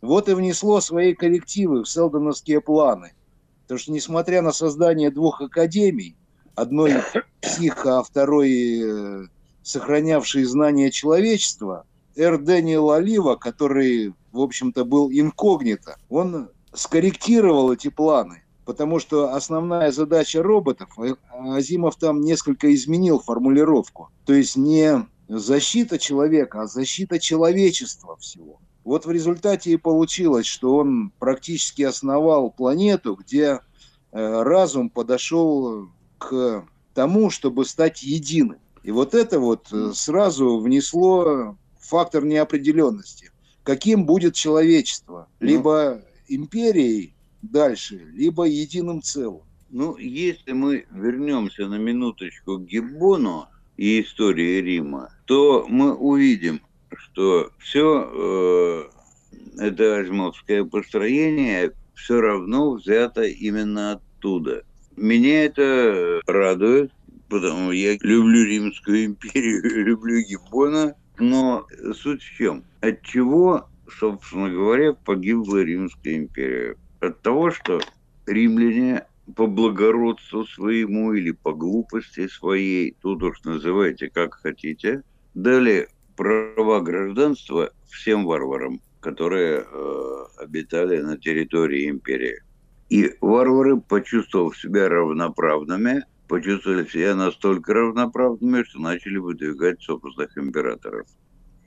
вот 0.00 0.28
и 0.28 0.34
внесло 0.34 0.80
свои 0.80 1.14
коррективы 1.14 1.82
в 1.82 1.88
селдоновские 1.88 2.60
планы. 2.60 3.12
Потому 3.62 3.78
что, 3.78 3.92
несмотря 3.92 4.42
на 4.42 4.52
создание 4.52 5.10
двух 5.10 5.40
академий, 5.40 6.16
одной 6.54 6.96
психо, 7.40 7.98
а 7.98 8.02
второй 8.02 8.80
э, 8.80 9.26
сохранявшей 9.62 10.44
знания 10.44 10.90
человечества, 10.90 11.86
Эр 12.16 12.38
Дэниел 12.38 12.90
Олива, 12.90 13.36
который 13.36 14.14
в 14.34 14.40
общем-то, 14.40 14.84
был 14.84 15.10
инкогнито. 15.10 15.96
Он 16.10 16.50
скорректировал 16.72 17.72
эти 17.72 17.88
планы, 17.88 18.42
потому 18.64 18.98
что 18.98 19.32
основная 19.32 19.92
задача 19.92 20.42
роботов, 20.42 20.90
э, 20.98 21.14
Азимов 21.30 21.96
там 21.96 22.20
несколько 22.20 22.74
изменил 22.74 23.20
формулировку, 23.20 24.10
то 24.26 24.34
есть 24.34 24.56
не 24.56 25.06
защита 25.28 26.00
человека, 26.00 26.62
а 26.62 26.66
защита 26.66 27.20
человечества 27.20 28.16
всего. 28.16 28.58
Вот 28.82 29.06
в 29.06 29.10
результате 29.10 29.70
и 29.70 29.76
получилось, 29.76 30.46
что 30.46 30.76
он 30.76 31.12
практически 31.20 31.82
основал 31.82 32.50
планету, 32.50 33.14
где 33.14 33.60
э, 34.10 34.42
разум 34.42 34.90
подошел 34.90 35.90
к 36.18 36.64
тому, 36.92 37.30
чтобы 37.30 37.64
стать 37.64 38.02
единым. 38.02 38.58
И 38.82 38.90
вот 38.90 39.14
это 39.14 39.38
вот 39.38 39.68
э, 39.72 39.92
сразу 39.94 40.58
внесло 40.58 41.56
фактор 41.94 42.24
неопределенности 42.24 43.30
каким 43.64 44.04
будет 44.04 44.34
человечество. 44.34 45.28
Ну. 45.40 45.46
Либо 45.46 46.02
империей 46.28 47.14
дальше, 47.42 48.06
либо 48.12 48.44
единым 48.44 49.02
целым. 49.02 49.42
Ну, 49.70 49.96
если 49.96 50.52
мы 50.52 50.86
вернемся 50.92 51.66
на 51.66 51.76
минуточку 51.76 52.58
к 52.58 52.66
Гиббону 52.66 53.46
и 53.76 54.02
истории 54.02 54.60
Рима, 54.60 55.10
то 55.24 55.66
мы 55.68 55.94
увидим, 55.94 56.60
что 56.96 57.50
все 57.58 58.90
э, 59.58 59.64
это 59.66 59.98
азимовское 59.98 60.64
построение 60.64 61.72
все 61.94 62.20
равно 62.20 62.74
взято 62.74 63.22
именно 63.24 63.92
оттуда. 63.92 64.62
Меня 64.96 65.44
это 65.44 66.20
радует, 66.26 66.92
потому 67.28 67.72
я 67.72 67.94
люблю 68.00 68.44
Римскую 68.44 69.06
империю, 69.06 69.62
люблю 69.86 70.20
Гиббона, 70.20 70.94
но 71.18 71.66
суть 71.94 72.22
в 72.22 72.36
чем? 72.36 72.64
От 72.80 73.02
чего, 73.02 73.68
собственно 73.98 74.50
говоря, 74.50 74.92
погибла 74.92 75.62
Римская 75.62 76.16
империя? 76.16 76.76
От 77.00 77.20
того, 77.22 77.50
что 77.50 77.80
римляне 78.26 79.06
по 79.36 79.46
благородству 79.46 80.44
своему 80.44 81.12
или 81.14 81.30
по 81.30 81.52
глупости 81.52 82.28
своей, 82.28 82.96
тут 83.00 83.22
уж 83.22 83.42
называйте 83.44 84.10
как 84.10 84.34
хотите, 84.34 85.02
дали 85.34 85.88
права 86.16 86.80
гражданства 86.80 87.70
всем 87.88 88.24
варварам, 88.26 88.80
которые 89.00 89.64
э, 89.64 90.24
обитали 90.38 91.00
на 91.00 91.16
территории 91.16 91.88
империи. 91.88 92.42
И 92.90 93.14
варвары, 93.20 93.80
почувствовав 93.80 94.56
себя 94.56 94.88
равноправными, 94.88 96.04
почувствовали 96.34 96.84
себя 96.88 97.14
настолько 97.14 97.72
равноправными, 97.72 98.64
что 98.64 98.80
начали 98.80 99.18
выдвигать 99.18 99.80
собственных 99.80 100.36
императоров. 100.36 101.06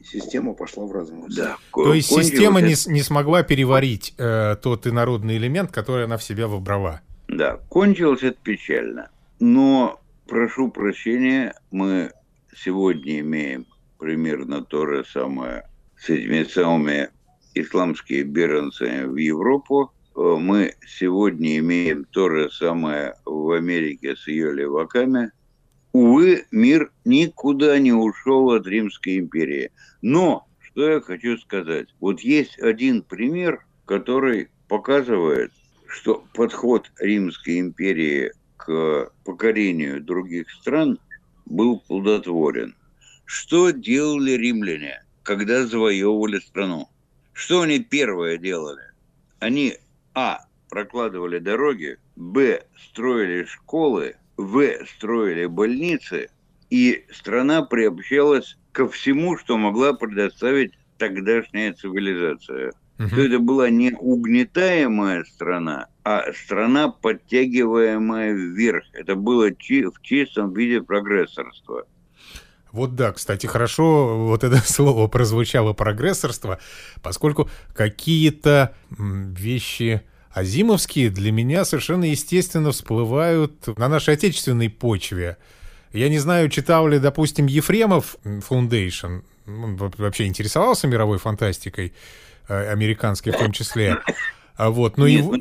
Система 0.04 0.54
пошла 0.54 0.86
в 0.86 0.92
разум. 0.92 1.26
Да. 1.30 1.56
То 1.74 1.94
есть 1.94 2.10
система 2.10 2.60
не, 2.60 2.76
не 2.92 3.02
смогла 3.02 3.44
переварить 3.44 4.14
э, 4.18 4.58
тот 4.62 4.86
инородный 4.86 5.38
элемент, 5.38 5.72
который 5.72 6.04
она 6.04 6.18
в 6.18 6.24
себя 6.24 6.48
вобрала. 6.48 7.00
Да, 7.30 7.62
кончилось 7.70 8.24
это 8.24 8.38
печально. 8.44 9.10
Но, 9.40 10.02
прошу 10.28 10.70
прощения, 10.70 11.56
мы 11.72 12.12
сегодня 12.54 13.22
имеем 13.22 13.68
примерно 13.98 14.66
то 14.66 14.86
же 14.86 15.06
самое 15.06 15.64
с 15.98 16.10
этими 16.10 16.44
самыми 16.44 17.10
исламскими 17.56 18.24
беженцами 18.24 19.06
в 19.06 19.16
Европу. 19.16 19.94
Э, 20.18 20.36
мы 20.40 20.74
сегодня 20.88 21.60
имеем 21.60 22.06
то 22.06 22.30
же 22.30 22.50
самое 22.52 23.16
в 23.24 23.52
Америке 23.52 24.16
с 24.16 24.28
ее 24.28 24.52
леваками. 24.52 25.32
Увы, 25.94 26.46
мир 26.52 26.92
никуда 27.06 27.78
не 27.78 27.94
ушел 27.94 28.52
от 28.52 28.66
Римской 28.68 29.20
империи. 29.20 29.72
Но, 30.02 30.48
что 30.60 30.90
я 30.90 31.02
хочу 31.02 31.38
сказать. 31.38 31.90
Вот 32.00 32.22
есть 32.22 32.60
один 32.60 33.04
пример, 33.04 33.66
который 33.86 34.50
показывает, 34.68 35.52
что 35.88 36.26
подход 36.34 36.92
Римской 37.00 37.60
империи 37.60 38.32
к 38.58 39.12
покорению 39.24 40.02
других 40.02 40.50
стран 40.52 41.00
был 41.46 41.80
плодотворен. 41.88 42.76
Что 43.26 43.70
делали 43.70 44.32
римляне, 44.32 45.04
когда 45.22 45.66
завоевывали 45.66 46.40
страну? 46.40 46.90
Что 47.34 47.62
они 47.62 47.80
первое 47.80 48.38
делали? 48.38 48.82
Они, 49.40 49.78
а, 50.18 50.40
прокладывали 50.70 51.38
дороги, 51.38 52.00
б, 52.16 52.64
строили 52.76 53.46
школы, 53.46 54.16
в, 54.36 54.68
строили 54.88 55.46
больницы, 55.46 56.30
и 56.72 57.06
страна 57.12 57.62
приобщалась 57.62 58.58
ко 58.72 58.88
всему, 58.88 59.38
что 59.38 59.58
могла 59.60 59.94
предоставить 59.94 60.74
тогдашняя 60.98 61.72
цивилизация. 61.74 62.74
Угу. 62.98 63.10
Что 63.10 63.22
это 63.22 63.38
была 63.38 63.70
не 63.70 63.94
угнетаемая 63.94 65.24
страна, 65.24 65.88
а 66.04 66.34
страна, 66.34 66.90
подтягиваемая 66.90 68.34
вверх. 68.34 68.86
Это 68.94 69.16
было 69.16 69.54
чи 69.54 69.86
в 69.86 70.02
чистом 70.02 70.52
виде 70.52 70.82
прогрессорства. 70.82 71.86
Вот 72.72 72.96
да, 72.96 73.12
кстати, 73.12 73.46
хорошо 73.46 74.28
вот 74.28 74.44
это 74.44 74.58
слово 74.66 75.08
прозвучало 75.08 75.74
прогрессорство, 75.74 76.60
поскольку 77.02 77.50
какие-то 77.74 78.76
вещи 78.90 80.02
азимовские 80.32 81.10
для 81.10 81.32
меня 81.32 81.66
совершенно 81.66 82.06
естественно 82.06 82.72
всплывают 82.72 83.78
на 83.78 83.88
нашей 83.88 84.14
отечественной 84.14 84.70
почве. 84.70 85.38
Я 85.94 86.10
не 86.10 86.20
знаю, 86.20 86.50
читал 86.50 86.88
ли, 86.88 87.00
допустим, 87.00 87.48
Ефремов 87.48 88.18
Foundation, 88.24 89.24
он 89.48 89.78
вообще 89.78 90.26
интересовался 90.26 90.88
мировой 90.88 91.18
фантастикой, 91.18 91.94
э, 92.50 92.72
американской 92.72 93.32
в 93.32 93.38
том 93.38 93.52
числе. 93.52 93.98
А 94.56 94.70
вот, 94.70 94.98
но 94.98 95.08
его... 95.08 95.36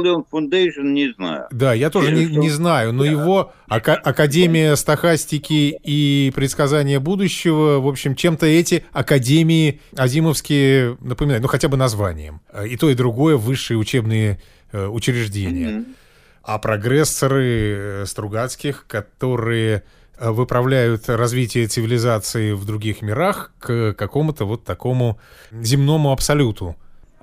Leon 0.00 0.24
Foundation, 0.30 0.84
не 0.84 1.12
знаю. 1.12 1.46
Да, 1.50 1.72
я 1.74 1.90
тоже 1.90 2.12
не, 2.12 2.26
не 2.26 2.50
знаю, 2.50 2.92
но 2.92 3.04
да. 3.04 3.10
его 3.10 3.52
Ака 3.68 3.94
Академия 3.94 4.76
стахастики 4.76 5.78
и 5.82 6.32
предсказания 6.34 7.00
будущего, 7.00 7.80
в 7.80 7.88
общем, 7.88 8.14
чем-то 8.14 8.46
эти 8.46 8.84
академии 8.92 9.80
азимовские 9.96 10.96
напоминают, 11.00 11.42
ну 11.42 11.48
хотя 11.48 11.68
бы 11.68 11.76
названием. 11.76 12.40
И 12.66 12.76
то, 12.76 12.90
и 12.90 12.94
другое 12.94 13.36
высшие 13.36 13.78
учебные 13.78 14.40
э, 14.72 14.86
учреждения. 14.86 15.68
Mm-hmm. 15.70 15.94
А 16.42 16.58
прогрессоры 16.58 18.02
э, 18.02 18.04
Стругацких, 18.06 18.86
которые 18.86 19.82
э, 20.16 20.30
выправляют 20.30 21.08
развитие 21.08 21.66
цивилизации 21.66 22.52
в 22.52 22.64
других 22.64 23.02
мирах 23.02 23.52
к 23.58 23.94
какому-то 23.94 24.44
вот 24.44 24.64
такому 24.64 25.18
земному 25.50 26.12
абсолюту. 26.12 26.76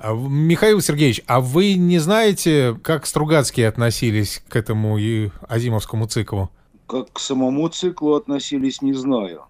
А 0.04 0.12
Михаил 0.14 0.82
Сергеевич, 0.82 1.24
а 1.28 1.40
вы 1.40 1.76
не 1.76 1.98
знаете, 1.98 2.78
как 2.84 3.06
Стругацкие 3.06 3.70
относились 3.70 4.44
к 4.50 4.58
этому 4.58 4.98
и 4.98 5.30
Азимовскому 5.48 6.08
циклу? 6.08 6.52
Как 6.88 7.14
к 7.14 7.20
самому 7.20 7.70
циклу 7.70 8.16
относились, 8.16 8.82
не 8.82 8.92
знаю. 8.92 9.44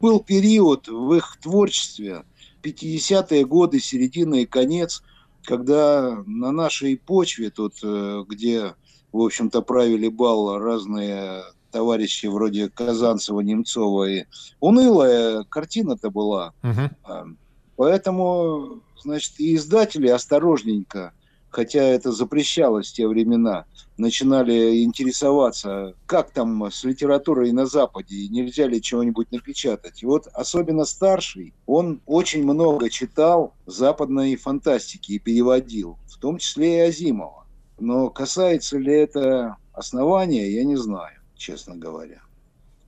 Был 0.00 0.18
период 0.18 0.88
в 0.88 1.14
их 1.14 1.38
творчестве, 1.40 2.24
50-е 2.64 3.46
годы, 3.46 3.78
середина 3.78 4.34
и 4.34 4.44
конец, 4.44 5.04
когда 5.44 6.20
на 6.26 6.50
нашей 6.50 6.96
почве, 6.96 7.50
тут, 7.50 7.74
э, 7.84 8.24
где, 8.26 8.74
в 9.12 9.20
общем-то, 9.20 9.62
правили 9.62 10.08
бал 10.08 10.58
разные 10.58 11.44
товарищи 11.70 12.26
вроде 12.26 12.70
Казанцева, 12.70 13.38
Немцова, 13.38 14.10
и 14.10 14.24
унылая 14.58 15.44
картина-то 15.44 16.10
была. 16.10 16.54
Угу. 16.64 17.36
Поэтому 17.76 18.80
значит, 19.02 19.34
и 19.38 19.54
издатели 19.54 20.08
осторожненько, 20.08 21.12
хотя 21.50 21.82
это 21.82 22.12
запрещалось 22.12 22.90
в 22.90 22.94
те 22.94 23.06
времена, 23.06 23.66
начинали 23.96 24.82
интересоваться, 24.82 25.94
как 26.06 26.30
там 26.30 26.70
с 26.70 26.84
литературой 26.84 27.52
на 27.52 27.66
Западе, 27.66 28.28
нельзя 28.28 28.66
ли 28.66 28.82
чего-нибудь 28.82 29.32
напечатать. 29.32 30.02
И 30.02 30.06
вот 30.06 30.26
особенно 30.34 30.84
старший, 30.84 31.54
он 31.66 32.00
очень 32.06 32.44
много 32.44 32.90
читал 32.90 33.54
западной 33.64 34.36
фантастики 34.36 35.12
и 35.12 35.18
переводил, 35.18 35.98
в 36.08 36.18
том 36.18 36.38
числе 36.38 36.78
и 36.78 36.88
Азимова. 36.88 37.46
Но 37.78 38.10
касается 38.10 38.78
ли 38.78 38.92
это 38.92 39.56
основания, 39.72 40.50
я 40.50 40.64
не 40.64 40.76
знаю, 40.76 41.20
честно 41.36 41.76
говоря. 41.76 42.22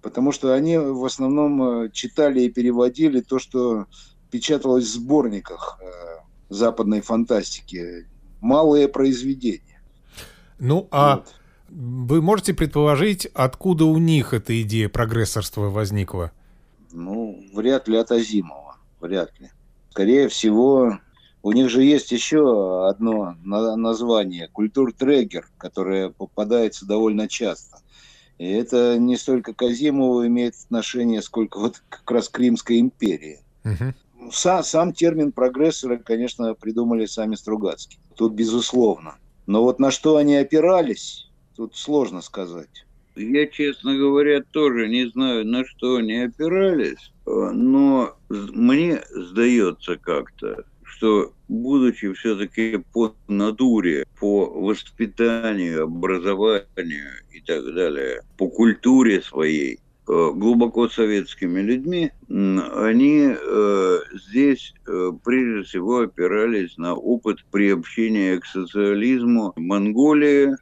Потому 0.01 0.33
что 0.33 0.55
они 0.55 0.79
в 0.79 1.05
основном 1.05 1.63
э, 1.63 1.91
читали 1.91 2.43
и 2.43 2.51
переводили 2.51 3.21
то, 3.21 3.39
что 3.39 3.87
печаталось 4.31 4.85
в 4.85 4.93
сборниках 4.93 5.79
э, 5.81 6.09
западной 6.49 7.01
фантастики. 7.01 8.07
Малые 8.41 8.89
произведения. 8.89 9.81
Ну, 10.59 10.89
а 10.91 11.17
вот. 11.17 11.35
вы 11.69 12.23
можете 12.23 12.55
предположить, 12.55 13.27
откуда 13.35 13.85
у 13.85 13.99
них 13.99 14.33
эта 14.33 14.61
идея 14.63 14.89
прогрессорства 14.89 15.69
возникла? 15.69 16.33
Ну, 16.93 17.45
вряд 17.53 17.89
ли 17.89 17.97
от 17.97 18.11
Азимова. 18.13 18.77
Вряд 19.01 19.39
ли. 19.41 19.51
Скорее 19.91 20.29
всего, 20.29 20.99
у 21.43 21.53
них 21.53 21.69
же 21.69 21.83
есть 21.83 22.13
еще 22.13 22.89
одно 22.89 23.37
название– 23.43 24.49
культур-трегер, 24.53 25.49
которое 25.59 26.11
попадается 26.11 26.87
довольно 26.87 27.29
часто. 27.29 27.79
И 28.39 28.49
это 28.49 28.99
не 28.99 29.17
столько 29.17 29.53
к 29.53 29.63
Азимову 29.63 30.25
имеет 30.27 30.55
отношение, 30.55 31.23
сколько 31.23 31.59
вот 31.59 31.83
как 31.89 32.09
раз 32.11 32.29
к 32.29 32.39
Римской 32.39 32.79
империи. 32.79 33.41
Угу 33.65 33.95
сам, 34.33 34.63
сам 34.63 34.93
термин 34.93 35.33
прогрессоры, 35.33 35.99
конечно, 35.99 36.55
придумали 36.55 37.07
сами 37.07 37.35
Стругацкие. 37.35 38.01
Тут 38.17 38.35
безусловно. 38.35 39.17
Но 39.47 39.63
вот 39.63 39.79
на 39.79 39.91
что 39.91 40.17
они 40.17 40.37
опирались, 40.37 41.31
тут 41.57 41.77
сложно 41.77 42.23
сказать. 42.23 42.85
Я, 43.17 43.47
честно 43.47 43.97
говоря, 43.97 44.43
тоже 44.53 44.89
не 44.89 45.09
знаю, 45.11 45.47
на 45.47 45.65
что 45.65 45.97
они 45.97 46.19
опирались, 46.19 47.13
но 47.27 48.17
мне 48.29 49.03
сдается 49.11 49.97
как-то, 49.97 50.65
что, 50.85 51.33
будучи 51.49 52.13
все-таки 52.13 52.79
по 52.93 53.15
натуре, 53.27 54.07
по 54.21 54.47
воспитанию, 54.47 55.85
образованию 55.85 57.11
и 57.33 57.41
так 57.41 57.65
далее, 57.75 58.23
по 58.37 58.49
культуре 58.49 59.21
своей, 59.21 59.81
Э, 59.88 59.88
глубоко 60.09 60.89
советскими 60.89 61.61
людьми, 61.61 62.13
они 62.29 63.29
э, 63.29 63.99
здесь 64.27 64.73
э, 64.87 65.13
прежде 65.23 65.65
всего 65.65 65.99
опирались 66.01 66.79
на 66.79 66.95
опыт 66.95 67.45
приобщения 67.51 68.39
к 68.39 68.47
социализму 68.47 69.53
Монголии, 69.57 70.57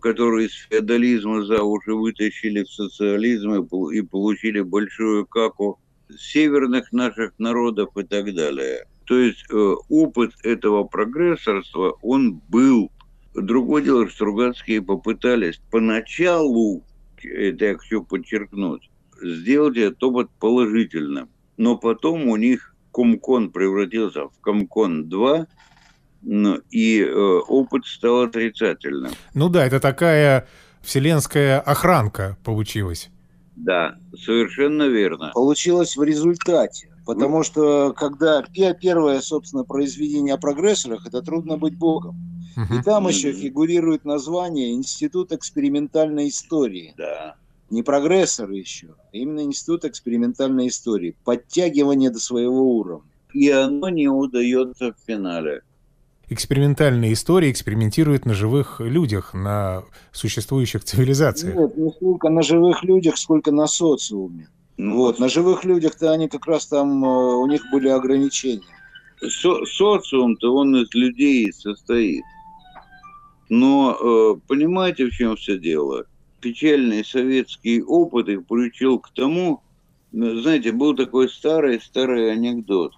которые 0.00 0.46
из 0.46 0.54
феодализма 0.70 1.44
за 1.44 1.62
уши 1.62 1.92
вытащили 1.92 2.62
в 2.62 2.70
социализм 2.70 3.52
и 3.54 4.02
получили 4.02 4.60
большую 4.60 5.26
каку 5.26 5.78
северных 6.16 6.92
наших 6.92 7.32
народов 7.38 7.90
и 7.96 8.04
так 8.04 8.34
далее. 8.34 8.86
То 9.04 9.18
есть 9.18 9.44
опыт 9.88 10.32
этого 10.44 10.84
прогрессорства, 10.84 11.96
он 12.02 12.40
был. 12.48 12.90
Другое 13.34 13.82
дело, 13.82 14.06
что 14.06 14.14
Стругацкие 14.14 14.80
попытались 14.80 15.60
поначалу 15.70 16.84
это 17.24 17.64
я 17.64 17.78
хочу 17.78 18.04
подчеркнуть, 18.04 18.90
сделать 19.22 19.76
этот 19.76 20.02
опыт 20.02 20.30
положительным. 20.38 21.28
Но 21.56 21.76
потом 21.76 22.28
у 22.28 22.36
них 22.36 22.74
Комкон 22.92 23.50
превратился 23.50 24.24
в 24.28 24.32
Комкон-2, 24.42 25.46
ну, 26.22 26.60
и 26.70 27.00
э, 27.00 27.12
опыт 27.12 27.86
стал 27.86 28.22
отрицательным. 28.22 29.12
Ну 29.34 29.48
да, 29.48 29.64
это 29.66 29.80
такая 29.80 30.48
вселенская 30.82 31.60
охранка 31.60 32.36
получилась. 32.44 33.10
Да, 33.56 33.96
совершенно 34.16 34.84
верно. 34.88 35.32
Получилось 35.34 35.96
в 35.96 36.02
результате. 36.02 36.90
Потому 37.08 37.42
что 37.42 37.94
когда 37.94 38.42
первое, 38.42 39.22
собственно, 39.22 39.64
произведение 39.64 40.34
о 40.34 40.36
прогрессорах, 40.36 41.06
это 41.06 41.22
трудно 41.22 41.56
быть 41.56 41.74
богом. 41.74 42.18
И 42.70 42.82
там 42.82 43.08
еще 43.08 43.32
фигурирует 43.32 44.04
название 44.04 44.74
Институт 44.74 45.32
экспериментальной 45.32 46.28
истории. 46.28 46.92
Да. 46.98 47.36
Не 47.70 47.82
прогрессоры 47.82 48.56
еще, 48.56 48.88
а 49.10 49.16
именно 49.16 49.40
Институт 49.40 49.86
экспериментальной 49.86 50.68
истории. 50.68 51.16
Подтягивание 51.24 52.10
до 52.10 52.20
своего 52.20 52.76
уровня. 52.76 53.10
И 53.32 53.48
оно 53.48 53.88
не 53.88 54.08
удается 54.08 54.92
в 54.92 54.96
финале 55.06 55.62
экспериментальные 56.30 57.14
истории 57.14 57.50
экспериментируют 57.50 58.26
на 58.26 58.34
живых 58.34 58.80
людях, 58.80 59.32
на 59.32 59.84
существующих 60.12 60.84
цивилизациях. 60.84 61.54
Нет, 61.54 61.76
не 61.78 61.90
столько 61.90 62.28
на 62.28 62.42
живых 62.42 62.84
людях, 62.84 63.16
сколько 63.16 63.50
на 63.50 63.66
социуме. 63.66 64.48
Ну, 64.78 64.96
вот, 64.96 65.18
на 65.18 65.28
живых 65.28 65.64
людях-то 65.64 66.12
они 66.12 66.28
как 66.28 66.46
раз 66.46 66.66
там, 66.66 67.04
э, 67.04 67.08
у 67.08 67.46
них 67.46 67.62
были 67.72 67.88
ограничения. 67.88 68.62
Со 69.20 69.64
социум-то 69.64 70.54
он 70.54 70.76
из 70.76 70.94
людей 70.94 71.52
состоит. 71.52 72.22
Но 73.48 73.96
э, 74.00 74.40
понимаете, 74.46 75.06
в 75.06 75.10
чем 75.10 75.34
все 75.34 75.58
дело? 75.58 76.04
Печальный 76.40 77.04
советский 77.04 77.82
опыт 77.82 78.28
их 78.28 78.46
приучил 78.46 79.00
к 79.00 79.10
тому, 79.10 79.62
знаете, 80.12 80.70
был 80.70 80.94
такой 80.94 81.28
старый-старый 81.28 82.30
анекдот, 82.32 82.94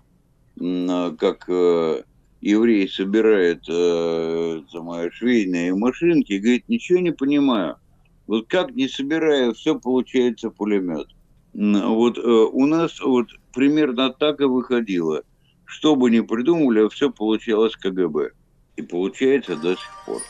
как 0.59 1.47
э, 1.49 2.03
еврей 2.43 2.89
собирает 2.91 3.65
э, 3.69 4.61
швейные 5.13 5.75
машинки 5.75 6.35
и 6.35 6.39
говорит, 6.39 6.69
ничего 6.69 6.99
не 6.99 7.13
понимаю. 7.13 7.77
Вот 8.27 8.49
как 8.49 8.75
не 8.75 8.87
собирая, 8.87 9.55
все 9.55 9.79
получается 9.79 10.51
пулемет. 10.51 11.09
Вот 11.53 12.19
э, 12.19 12.21
у 12.21 12.67
нас 12.67 13.01
вот 13.01 13.27
примерно 13.53 14.11
так 14.11 14.41
и 14.41 14.45
выходило. 14.45 15.23
Что 15.65 15.97
бы 15.97 16.11
ни 16.11 16.21
придумали, 16.21 16.89
все 16.89 17.11
получалось 17.11 17.77
КГБ. 17.77 18.31
И 18.77 18.83
получается 18.83 19.57
до 19.57 19.73
сих 19.73 20.05
пор. 20.07 20.23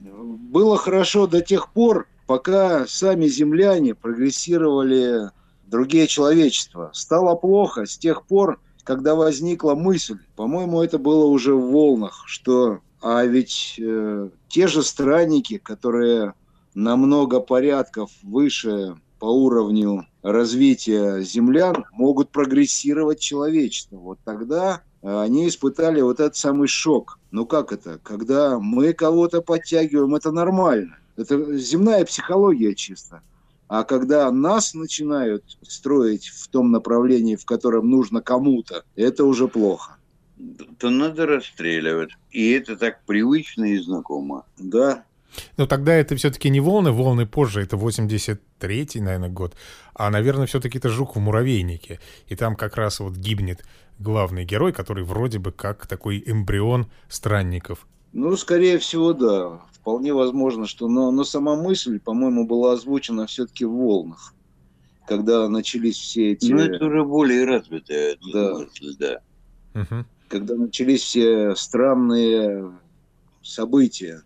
Было 0.00 0.76
хорошо 0.76 1.26
до 1.26 1.40
тех 1.40 1.72
пор, 1.72 2.08
пока 2.26 2.86
сами 2.86 3.26
земляне 3.26 3.94
прогрессировали 3.94 5.30
другие 5.66 6.06
человечества. 6.06 6.90
Стало 6.94 7.34
плохо 7.34 7.86
с 7.86 7.98
тех 7.98 8.26
пор, 8.26 8.60
когда 8.84 9.14
возникла 9.14 9.74
мысль, 9.74 10.18
по-моему, 10.36 10.82
это 10.82 10.98
было 10.98 11.26
уже 11.26 11.54
в 11.54 11.70
волнах, 11.70 12.24
что 12.26 12.80
а 13.02 13.24
ведь 13.24 13.76
э, 13.78 14.28
те 14.48 14.66
же 14.66 14.82
странники, 14.82 15.58
которые 15.58 16.34
намного 16.74 17.40
порядков 17.40 18.10
выше 18.22 18.96
по 19.20 19.26
уровню 19.26 20.06
развития 20.22 21.20
землян, 21.20 21.84
могут 21.92 22.30
прогрессировать 22.30 23.20
человечество. 23.20 23.96
Вот 23.96 24.18
тогда 24.24 24.82
они 25.02 25.46
испытали 25.46 26.00
вот 26.00 26.18
этот 26.20 26.36
самый 26.36 26.66
шок. 26.66 27.18
Ну 27.30 27.46
как 27.46 27.72
это? 27.72 28.00
Когда 28.02 28.58
мы 28.58 28.92
кого-то 28.92 29.42
подтягиваем, 29.42 30.14
это 30.14 30.32
нормально. 30.32 30.98
Это 31.16 31.56
земная 31.56 32.04
психология 32.04 32.74
чисто. 32.74 33.22
А 33.68 33.84
когда 33.84 34.30
нас 34.32 34.74
начинают 34.74 35.44
строить 35.62 36.26
в 36.26 36.48
том 36.48 36.72
направлении, 36.72 37.36
в 37.36 37.44
котором 37.44 37.88
нужно 37.88 38.20
кому-то, 38.20 38.84
это 38.96 39.24
уже 39.24 39.46
плохо. 39.46 39.96
То 40.78 40.90
надо 40.90 41.26
расстреливать. 41.26 42.10
И 42.30 42.50
это 42.52 42.76
так 42.76 43.04
привычно 43.04 43.64
и 43.64 43.78
знакомо. 43.78 44.44
Да. 44.58 45.04
Но 45.56 45.66
тогда 45.66 45.94
это 45.94 46.16
все-таки 46.16 46.50
не 46.50 46.60
волны, 46.60 46.92
волны 46.92 47.26
позже, 47.26 47.62
это 47.62 47.76
83-й, 47.76 49.00
наверное, 49.00 49.28
год. 49.28 49.54
А, 49.94 50.10
наверное, 50.10 50.46
все-таки 50.46 50.78
это 50.78 50.88
жук 50.88 51.16
в 51.16 51.18
муравейнике. 51.18 52.00
И 52.26 52.36
там 52.36 52.56
как 52.56 52.76
раз 52.76 53.00
вот 53.00 53.14
гибнет 53.14 53.64
главный 53.98 54.44
герой, 54.44 54.72
который 54.72 55.04
вроде 55.04 55.38
бы 55.38 55.52
как 55.52 55.86
такой 55.86 56.22
эмбрион 56.26 56.90
странников. 57.08 57.86
Ну, 58.12 58.36
скорее 58.36 58.78
всего, 58.78 59.12
да. 59.12 59.60
Вполне 59.72 60.12
возможно, 60.12 60.66
что... 60.66 60.88
Но, 60.88 61.10
но 61.10 61.24
сама 61.24 61.54
мысль, 61.54 62.00
по-моему, 62.00 62.46
была 62.46 62.72
озвучена 62.72 63.26
все-таки 63.26 63.64
в 63.64 63.72
«Волнах», 63.72 64.34
когда 65.06 65.48
начались 65.48 65.96
все 65.96 66.32
эти... 66.32 66.50
Ну, 66.50 66.58
это 66.58 66.84
уже 66.84 67.04
более 67.04 67.44
развитая 67.44 68.16
да. 68.32 68.54
мысль, 68.54 68.96
да. 68.98 69.20
Угу. 69.74 70.04
Когда 70.28 70.54
начались 70.56 71.02
все 71.02 71.54
странные 71.54 72.72
события, 73.42 74.22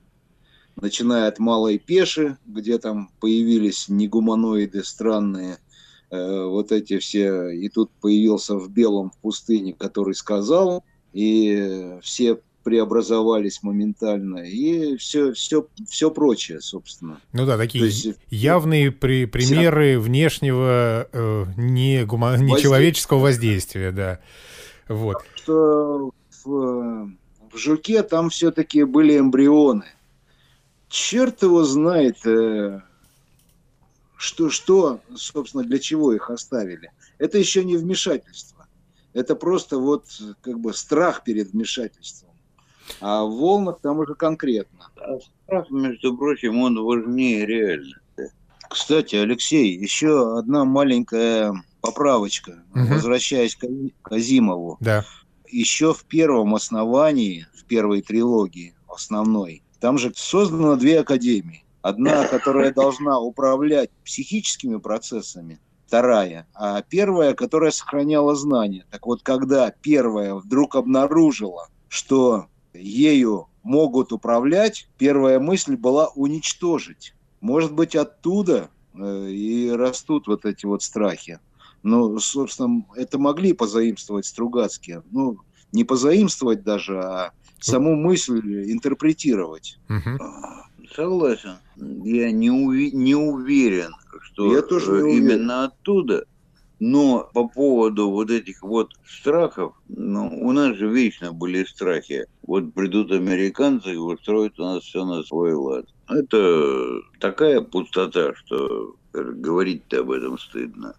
начиная 0.77 1.29
от 1.29 1.39
Малой 1.39 1.79
Пеши, 1.79 2.39
где 2.47 2.79
там 2.79 3.11
появились 3.21 3.89
негуманоиды 3.89 4.85
странные, 4.85 5.59
э, 6.11 6.45
вот 6.45 6.73
эти 6.73 6.99
все, 6.99 7.49
и 7.49 7.69
тут 7.69 7.91
появился 8.01 8.57
в 8.57 8.69
белом 8.71 9.11
в 9.11 9.19
пустыне, 9.19 9.73
который 9.73 10.15
сказал, 10.15 10.85
и 11.13 11.99
все 12.03 12.39
преобразовались 12.65 13.63
моментально 13.63 14.39
и 14.39 14.97
все, 14.97 15.33
все, 15.35 15.67
все 15.87 16.11
прочее, 16.11 16.61
собственно. 16.61 17.21
Ну 17.33 17.47
да, 17.47 17.59
такие 17.59 17.85
есть, 17.85 18.17
явные 18.31 18.91
при, 18.91 19.27
примеры 19.27 19.99
вся... 19.99 20.01
внешнего 20.01 21.09
э, 21.13 21.45
не 21.57 22.05
гума... 22.05 22.37
нечеловеческого 22.39 23.19
воздействия, 23.19 23.93
да. 23.93 24.21
Вот. 24.89 25.19
Что 25.37 26.11
в, 26.45 27.11
в 27.53 27.57
жуке 27.57 28.03
там 28.03 28.31
все-таки 28.31 28.85
были 28.85 29.19
эмбрионы. 29.19 29.85
Черт 30.95 31.43
его 31.43 31.65
знает, 31.65 32.25
э, 32.25 32.81
что, 34.17 34.49
что, 34.49 35.01
собственно, 35.17 35.65
для 35.65 35.81
чего 35.81 36.13
их 36.13 36.31
оставили. 36.31 36.93
Это 37.19 37.37
еще 37.37 37.65
не 37.65 37.77
вмешательство. 37.77 38.69
Это 39.13 39.35
просто 39.35 39.79
вот 39.79 40.05
как 40.41 40.61
бы 40.61 40.73
страх 40.73 41.25
перед 41.25 41.51
вмешательством. 41.51 42.31
А 43.01 43.25
в 43.25 43.35
волнах 43.35 43.81
там 43.83 43.99
уже 43.99 44.15
конкретно. 44.15 44.87
А 44.95 45.19
страх, 45.43 45.69
между 45.69 46.17
прочим, 46.17 46.63
он 46.63 46.81
важнее 46.81 47.45
реально. 47.45 47.97
Кстати, 48.71 49.17
Алексей, 49.17 49.77
еще 49.77 50.39
одна 50.39 50.65
маленькая 50.65 51.61
поправочка, 51.81 52.63
угу. 52.73 52.85
возвращаясь 52.85 53.57
к 53.57 53.67
Казимову. 54.03 54.77
Да. 54.79 55.05
Еще 55.49 55.93
в 55.93 56.05
первом 56.05 56.55
основании, 56.55 57.49
в 57.53 57.65
первой 57.65 58.01
трилогии 58.01 58.77
основной, 58.87 59.64
там 59.85 59.99
же 59.99 60.15
создано 60.17 60.77
две 60.77 61.01
академии. 61.01 61.63
Одна, 61.83 62.27
которая 62.29 62.73
должна 62.73 63.21
управлять 63.21 63.91
психическими 64.03 64.79
процессами, 64.79 65.61
вторая, 65.87 66.47
а 66.55 66.81
первая, 66.81 67.35
которая 67.35 67.71
сохраняла 67.71 68.35
знания. 68.35 68.87
Так 68.91 69.05
вот, 69.05 69.23
когда 69.23 69.71
первая 69.71 70.37
вдруг 70.37 70.75
обнаружила, 70.75 71.69
что 71.89 72.47
ею 72.73 73.49
могут 73.63 74.11
управлять, 74.11 74.89
первая 74.97 75.39
мысль 75.39 75.77
была 75.77 76.09
уничтожить. 76.15 77.15
Может 77.43 77.75
быть, 77.75 77.95
оттуда 77.95 78.71
э, 78.95 79.29
и 79.29 79.71
растут 79.71 80.29
вот 80.29 80.47
эти 80.47 80.65
вот 80.65 80.83
страхи. 80.83 81.41
Ну, 81.83 82.19
собственно, 82.21 82.87
это 82.97 83.19
могли 83.19 83.53
позаимствовать 83.53 84.25
Стругацкие. 84.25 85.03
Ну, 85.11 85.41
не 85.73 85.85
позаимствовать 85.85 86.63
даже, 86.63 86.99
а 87.03 87.33
саму 87.65 87.97
мысль 87.97 88.71
интерпретировать. 88.73 89.79
Согласен. 90.95 91.57
Я 91.77 92.31
не, 92.31 92.51
уви- 92.51 92.93
не 92.93 93.15
уверен, 93.15 93.93
что 94.23 94.55
Я 94.55 94.63
тоже 94.63 95.03
не 95.03 95.17
именно 95.19 95.35
уверен. 95.35 95.51
оттуда 95.51 96.25
но 96.81 97.31
по 97.33 97.49
поводу 97.49 98.11
вот 98.11 98.31
этих 98.31 98.63
вот 98.63 98.93
страхов, 99.07 99.75
ну, 99.89 100.27
у 100.43 100.53
нас 100.53 100.77
же 100.77 100.89
вечно 100.89 101.33
были 101.33 101.65
страхи. 101.65 102.27
Вот 102.47 102.75
придут 102.75 103.11
американцы 103.13 103.95
и 103.95 103.97
устроят 103.97 104.59
у 104.59 104.65
нас 104.65 104.83
все 104.83 105.05
на 105.05 105.23
свой 105.23 105.55
лад. 105.55 105.87
Это 106.09 107.01
такая 107.21 107.61
пустота, 107.61 108.35
что 108.35 108.97
говорить-то 109.13 110.01
об 110.01 110.11
этом 110.11 110.39
стыдно. 110.39 110.95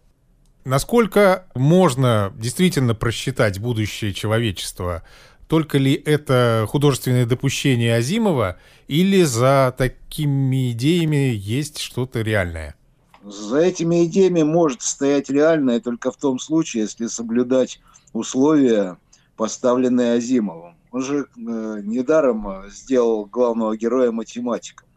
Насколько 0.64 1.46
можно 1.54 2.34
действительно 2.36 2.96
просчитать 2.96 3.60
будущее 3.60 4.14
человечества? 4.14 5.04
Только 5.48 5.78
ли 5.78 5.94
это 5.94 6.66
художественное 6.68 7.26
допущение 7.26 7.96
Азимова, 7.96 8.58
или 8.88 9.24
за 9.24 9.74
такими 9.78 10.72
идеями 10.72 11.34
есть 11.36 11.78
что-то 11.78 12.22
реальное? 12.22 12.76
За 13.24 13.58
этими 13.58 14.06
идеями 14.06 14.44
может 14.44 14.82
стоять 14.82 15.30
реальное 15.30 15.80
только 15.80 16.12
в 16.12 16.18
том 16.18 16.40
случае, 16.40 16.84
если 16.84 17.08
соблюдать 17.08 17.80
условия, 18.14 18.98
поставленные 19.36 20.14
Азимовым. 20.14 20.76
Он 20.92 21.02
же 21.02 21.26
э, 21.36 21.82
недаром 21.84 22.70
сделал 22.70 23.26
главного 23.26 23.76
героя 23.76 24.12
математиком. 24.12 24.88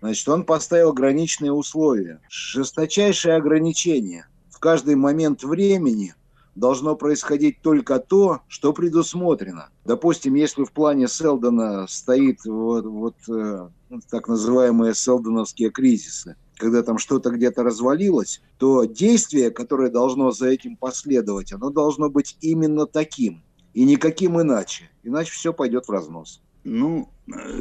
Значит, 0.00 0.28
он 0.28 0.44
поставил 0.44 0.92
граничные 0.92 1.52
условия, 1.52 2.20
жесточайшие 2.28 3.34
ограничения. 3.34 4.28
В 4.50 4.58
каждый 4.58 4.94
момент 4.94 5.42
времени 5.42 6.14
должно 6.56 6.96
происходить 6.96 7.60
только 7.60 8.00
то, 8.00 8.40
что 8.48 8.72
предусмотрено. 8.72 9.68
Допустим, 9.84 10.34
если 10.34 10.64
в 10.64 10.72
плане 10.72 11.06
Селдона 11.06 11.86
стоит 11.86 12.44
вот, 12.44 12.84
вот 12.86 13.16
э, 13.28 13.68
так 14.10 14.26
называемые 14.26 14.94
селдоновские 14.94 15.70
кризисы, 15.70 16.36
когда 16.56 16.82
там 16.82 16.98
что-то 16.98 17.30
где-то 17.30 17.62
развалилось, 17.62 18.42
то 18.58 18.84
действие, 18.84 19.50
которое 19.50 19.90
должно 19.90 20.32
за 20.32 20.48
этим 20.48 20.76
последовать, 20.76 21.52
оно 21.52 21.70
должно 21.70 22.08
быть 22.10 22.36
именно 22.40 22.86
таким 22.86 23.42
и 23.74 23.84
никаким 23.84 24.40
иначе. 24.40 24.90
Иначе 25.02 25.32
все 25.32 25.52
пойдет 25.52 25.86
в 25.86 25.90
разнос. 25.90 26.42
Ну, 26.64 27.10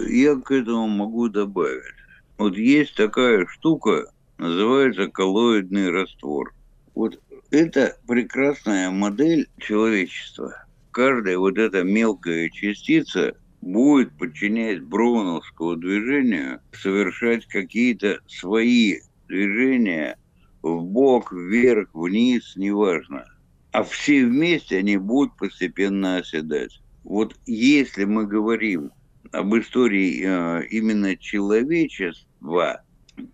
я 0.07 0.35
к 0.35 0.51
этому 0.51 0.87
могу 0.87 1.29
добавить. 1.29 1.83
Вот 2.37 2.57
есть 2.57 2.95
такая 2.95 3.45
штука, 3.45 4.11
называется 4.37 5.07
коллоидный 5.07 5.91
раствор. 5.91 6.53
Вот 6.95 7.19
это 7.55 7.97
прекрасная 8.05 8.91
модель 8.91 9.47
человечества. 9.57 10.65
Каждая 10.91 11.37
вот 11.37 11.57
эта 11.57 11.83
мелкая 11.83 12.49
частица 12.49 13.35
будет, 13.61 14.15
подчиняясь 14.17 14.81
броуновскому 14.81 15.77
движению, 15.77 16.59
совершать 16.73 17.45
какие-то 17.45 18.19
свои 18.27 18.99
движения 19.27 20.17
в 20.61 20.83
бок, 20.83 21.31
вверх, 21.31 21.89
вниз, 21.93 22.55
неважно. 22.55 23.25
А 23.71 23.83
все 23.83 24.25
вместе 24.25 24.77
они 24.77 24.97
будут 24.97 25.35
постепенно 25.37 26.17
оседать. 26.17 26.81
Вот 27.03 27.35
если 27.45 28.03
мы 28.03 28.25
говорим 28.25 28.91
об 29.31 29.55
истории 29.55 30.23
э, 30.23 30.67
именно 30.67 31.15
человечества, 31.15 32.81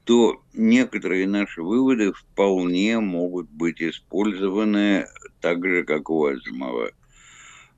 то 0.04 0.42
некоторые 0.54 1.28
наши 1.28 1.62
выводы 1.62 2.14
вполне 2.14 3.00
могут 3.00 3.50
быть 3.50 3.82
использованы 3.82 5.08
так 5.40 5.66
же, 5.66 5.84
как 5.84 6.10
у 6.10 6.26
Азимова. 6.26 6.92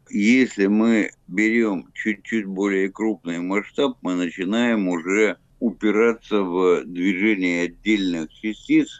Если 0.09 0.67
мы 0.67 1.11
берем 1.27 1.89
чуть-чуть 1.93 2.45
более 2.45 2.89
крупный 2.89 3.39
масштаб, 3.39 3.97
мы 4.01 4.15
начинаем 4.15 4.87
уже 4.87 5.37
упираться 5.59 6.41
в 6.41 6.83
движение 6.85 7.63
отдельных 7.63 8.31
частиц, 8.33 8.99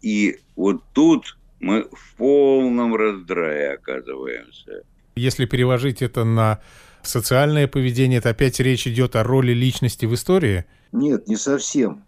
и 0.00 0.38
вот 0.56 0.82
тут 0.94 1.36
мы 1.60 1.88
в 1.92 2.16
полном 2.16 2.96
раздрае 2.96 3.74
оказываемся. 3.74 4.82
Если 5.14 5.44
переложить 5.44 6.00
это 6.00 6.24
на 6.24 6.60
социальное 7.02 7.68
поведение, 7.68 8.18
это 8.18 8.30
опять 8.30 8.60
речь 8.60 8.86
идет 8.86 9.16
о 9.16 9.22
роли 9.22 9.52
личности 9.52 10.06
в 10.06 10.14
истории? 10.14 10.64
Нет, 10.92 11.28
не 11.28 11.36
совсем. 11.36 12.04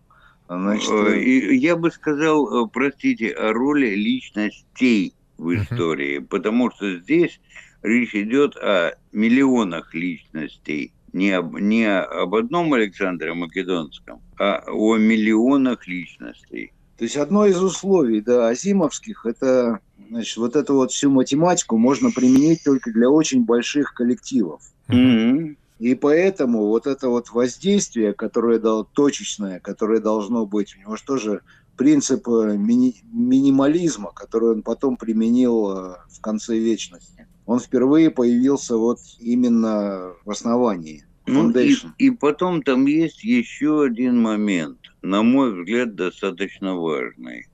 Значит, 0.49 0.91
э, 0.91 1.55
я 1.55 1.77
бы 1.77 1.91
сказал, 1.91 2.67
э, 2.67 2.69
простите, 2.73 3.31
о 3.31 3.53
роли 3.53 3.95
личностей 3.95 5.15
в 5.39 5.55
истории, 5.55 6.19
uh-huh. 6.19 6.27
потому 6.27 6.71
что 6.71 6.99
здесь 6.99 7.41
речь 7.83 8.15
идет 8.15 8.57
о 8.57 8.93
миллионах 9.13 9.95
личностей, 9.95 10.93
не 11.13 11.31
об, 11.31 11.59
не 11.59 11.87
об 11.87 12.35
одном 12.35 12.73
Александре 12.75 13.33
Македонском, 13.35 14.21
а 14.39 14.63
о 14.67 14.97
миллионах 14.97 15.87
личностей. 15.87 16.73
То 16.99 17.05
есть 17.05 17.17
одно 17.17 17.47
из 17.47 17.61
условий, 17.61 18.21
да, 18.21 18.49
азимовских, 18.49 19.27
это, 19.27 19.81
значит, 20.09 20.37
вот 20.37 20.57
эту 20.57 20.75
вот 20.75 20.93
всю 20.93 21.11
математику 21.11 21.77
можно 21.77 22.11
применить 22.11 22.63
только 22.65 22.93
для 22.93 23.11
очень 23.11 23.45
больших 23.45 23.95
коллективов. 23.95 24.63
Mm-hmm. 24.89 25.57
И 25.81 25.95
поэтому 25.95 26.67
вот 26.67 26.87
это 26.87 27.09
вот 27.09 27.31
воздействие, 27.31 28.15
которое 28.15 28.59
дало 28.59 28.85
точечное, 28.85 29.61
которое 29.61 30.01
должно 30.01 30.47
быть, 30.47 30.77
у 30.77 30.81
него 30.81 30.97
же 30.97 31.05
тоже 31.05 31.41
принцип 31.77 32.29
э, 32.29 32.57
мини- 32.57 33.03
минимализма, 33.13 34.13
который 34.13 34.53
он 34.53 34.63
потом 34.63 34.97
применил 34.97 35.71
э, 35.71 35.97
в 36.09 36.21
конце 36.21 36.59
вечности. 36.59 37.27
Он 37.47 37.59
впервые 37.59 38.11
появился 38.11 38.77
вот 38.77 39.01
именно 39.19 40.13
в 40.25 40.31
основании. 40.31 41.05
Ну, 41.27 41.51
и, 41.51 41.75
и 41.99 42.11
потом 42.11 42.63
там 42.63 42.87
есть 42.87 43.25
еще 43.25 43.85
один 43.85 44.21
момент, 44.21 44.79
на 45.03 45.23
мой 45.23 45.55
взгляд, 45.55 45.95
достаточно 45.95 46.77
важный. 46.77 47.47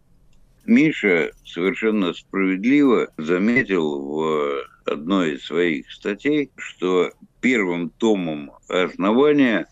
Миша 0.70 1.32
совершенно 1.44 2.14
справедливо 2.14 3.08
заметил 3.16 4.02
в 4.02 4.64
одной 4.84 5.34
из 5.34 5.44
своих 5.44 5.90
статей, 5.90 6.52
что 6.56 7.10
первым 7.40 7.90
томом 7.90 8.52
основания 8.68 9.66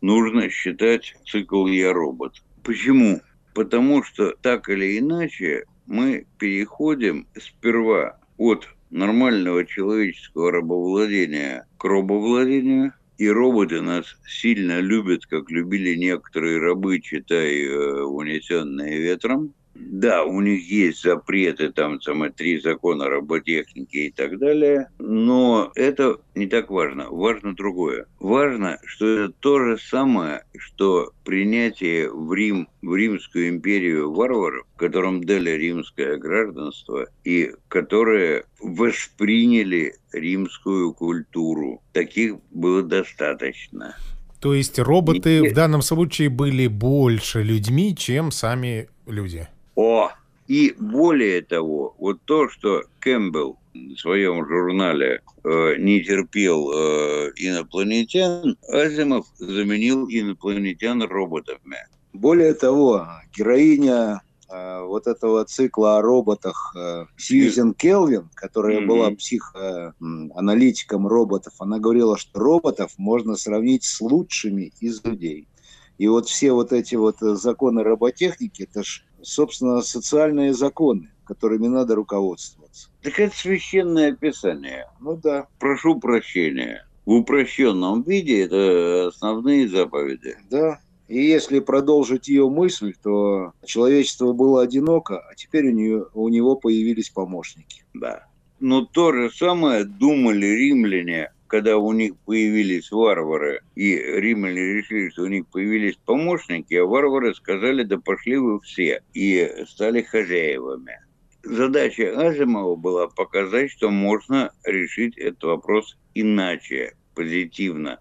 нужно 0.00 0.50
считать 0.50 1.14
цикл 1.24 1.68
«Я 1.68 1.92
робот». 1.92 2.42
Почему? 2.64 3.20
Потому 3.54 4.02
что 4.02 4.34
так 4.42 4.68
или 4.68 4.98
иначе 4.98 5.64
мы 5.86 6.26
переходим 6.38 7.28
сперва 7.38 8.18
от 8.36 8.68
нормального 8.90 9.64
человеческого 9.64 10.50
рабовладения 10.50 11.68
к 11.78 11.84
робовладению, 11.84 12.92
и 13.16 13.28
роботы 13.28 13.80
нас 13.80 14.16
сильно 14.26 14.80
любят, 14.80 15.24
как 15.24 15.48
любили 15.52 15.94
некоторые 15.94 16.58
рабы, 16.58 16.98
читай 16.98 17.62
э, 17.62 18.02
«Унесенные 18.02 19.00
ветром», 19.00 19.54
да, 19.74 20.24
у 20.24 20.40
них 20.40 20.68
есть 20.70 21.02
запреты, 21.02 21.70
там 21.70 22.00
самые 22.00 22.32
три 22.32 22.60
закона 22.60 23.08
роботехники 23.08 23.96
и 23.96 24.10
так 24.10 24.38
далее, 24.38 24.88
но 24.98 25.70
это 25.74 26.18
не 26.34 26.46
так 26.46 26.70
важно. 26.70 27.08
Важно 27.10 27.54
другое. 27.54 28.06
Важно, 28.20 28.78
что 28.84 29.06
это 29.06 29.32
то 29.40 29.58
же 29.60 29.78
самое, 29.78 30.44
что 30.56 31.12
принятие 31.24 32.10
в 32.10 32.32
Рим, 32.32 32.68
в 32.82 32.94
Римскую 32.94 33.48
империю 33.48 34.12
варваров, 34.12 34.66
которым 34.76 35.24
дали 35.24 35.50
римское 35.50 36.16
гражданство 36.16 37.06
и 37.24 37.52
которые 37.68 38.44
восприняли 38.60 39.96
римскую 40.12 40.92
культуру. 40.94 41.82
Таких 41.92 42.36
было 42.50 42.82
достаточно. 42.82 43.96
То 44.40 44.54
есть 44.54 44.78
роботы 44.78 45.38
и... 45.38 45.50
в 45.50 45.54
данном 45.54 45.82
случае 45.82 46.28
были 46.28 46.66
больше 46.66 47.42
людьми, 47.42 47.96
чем 47.96 48.32
сами 48.32 48.88
люди? 49.06 49.48
О, 49.74 50.10
и 50.48 50.74
более 50.78 51.42
того, 51.42 51.94
вот 51.98 52.20
то, 52.24 52.48
что 52.48 52.82
Кэмпбелл 52.98 53.58
в 53.74 53.96
своем 53.96 54.46
журнале 54.46 55.22
э, 55.44 55.76
не 55.78 56.02
терпел 56.02 56.70
э, 56.72 57.32
инопланетян, 57.36 58.56
Азимов 58.68 59.26
заменил 59.38 60.06
инопланетян 60.08 61.02
роботами. 61.02 61.78
Более 62.12 62.52
того, 62.52 63.06
героиня 63.34 64.20
э, 64.50 64.82
вот 64.82 65.06
этого 65.06 65.44
цикла 65.46 65.98
о 65.98 66.02
роботах 66.02 66.74
э, 66.76 67.06
Сьюзен 67.16 67.72
Келвин, 67.72 68.28
которая 68.34 68.80
mm-hmm. 68.80 68.86
была 68.86 69.10
психоаналитиком 69.12 71.06
роботов, 71.06 71.54
она 71.60 71.78
говорила, 71.78 72.18
что 72.18 72.38
роботов 72.38 72.92
можно 72.98 73.36
сравнить 73.36 73.84
с 73.84 74.02
лучшими 74.02 74.72
из 74.80 75.02
людей. 75.02 75.48
И 75.96 76.08
вот 76.08 76.28
все 76.28 76.52
вот 76.52 76.72
эти 76.72 76.96
вот 76.96 77.18
законы 77.20 77.82
роботехники, 77.82 78.64
это 78.64 78.82
ж 78.82 79.04
собственно, 79.22 79.80
социальные 79.82 80.54
законы, 80.54 81.10
которыми 81.24 81.68
надо 81.68 81.94
руководствоваться. 81.94 82.90
Так 83.02 83.18
это 83.18 83.34
священное 83.34 84.12
писание. 84.12 84.86
Ну 85.00 85.16
да. 85.16 85.46
Прошу 85.58 85.98
прощения. 85.98 86.86
В 87.04 87.12
упрощенном 87.12 88.02
виде 88.02 88.42
это 88.42 89.08
основные 89.08 89.68
заповеди. 89.68 90.36
Да. 90.50 90.80
И 91.08 91.20
если 91.20 91.58
продолжить 91.60 92.28
ее 92.28 92.48
мысль, 92.48 92.94
то 93.02 93.52
человечество 93.64 94.32
было 94.32 94.62
одиноко, 94.62 95.18
а 95.18 95.34
теперь 95.34 95.68
у, 95.68 95.72
нее, 95.72 96.06
у 96.14 96.28
него 96.28 96.56
появились 96.56 97.10
помощники. 97.10 97.84
Да. 97.92 98.26
Но 98.60 98.86
то 98.86 99.12
же 99.12 99.30
самое 99.30 99.84
думали 99.84 100.46
римляне 100.46 101.32
когда 101.52 101.76
у 101.76 101.92
них 101.92 102.16
появились 102.24 102.90
варвары, 102.90 103.60
и 103.74 103.94
римляне 103.94 104.72
решили, 104.72 105.10
что 105.10 105.24
у 105.24 105.26
них 105.26 105.46
появились 105.48 105.96
помощники, 105.96 106.72
а 106.72 106.86
варвары 106.86 107.34
сказали, 107.34 107.82
да 107.82 107.98
пошли 107.98 108.38
вы 108.38 108.58
все, 108.60 109.02
и 109.12 109.62
стали 109.68 110.00
хозяевами. 110.00 110.98
Задача 111.42 112.18
Азимова 112.18 112.74
была 112.76 113.06
показать, 113.08 113.70
что 113.70 113.90
можно 113.90 114.50
решить 114.64 115.18
этот 115.18 115.44
вопрос 115.44 115.98
иначе, 116.14 116.94
позитивно. 117.14 117.98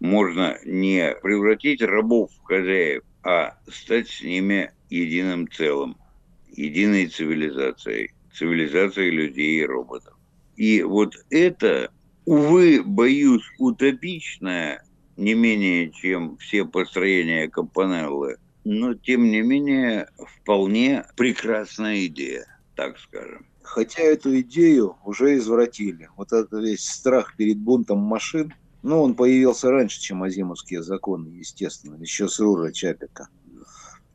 Можно 0.00 0.58
не 0.64 1.14
превратить 1.22 1.80
рабов 1.80 2.32
в 2.32 2.42
хозяев, 2.46 3.04
а 3.22 3.58
стать 3.68 4.08
с 4.08 4.22
ними 4.22 4.72
единым 4.90 5.48
целым, 5.48 5.96
единой 6.50 7.06
цивилизацией, 7.06 8.10
цивилизацией 8.34 9.10
людей 9.10 9.60
и 9.60 9.64
роботов. 9.64 10.14
И 10.56 10.82
вот 10.82 11.14
это 11.30 11.92
увы, 12.28 12.82
боюсь, 12.84 13.44
утопичная, 13.58 14.84
не 15.16 15.32
менее, 15.32 15.90
чем 15.90 16.36
все 16.36 16.66
построения 16.66 17.48
Кампанеллы, 17.48 18.36
но, 18.64 18.92
тем 18.92 19.24
не 19.24 19.40
менее, 19.40 20.10
вполне 20.18 21.06
прекрасная 21.16 22.04
идея, 22.06 22.46
так 22.74 22.98
скажем. 22.98 23.46
Хотя 23.62 24.02
эту 24.02 24.38
идею 24.40 24.96
уже 25.04 25.36
извратили. 25.36 26.10
Вот 26.16 26.32
этот 26.32 26.62
весь 26.62 26.84
страх 26.84 27.34
перед 27.36 27.56
бунтом 27.56 27.98
машин, 28.00 28.52
ну, 28.82 29.02
он 29.02 29.14
появился 29.14 29.70
раньше, 29.70 29.98
чем 29.98 30.22
азимовские 30.22 30.82
законы, 30.82 31.28
естественно, 31.28 31.96
еще 31.96 32.28
с 32.28 32.38
Рура 32.40 32.72
Чапика. 32.72 33.28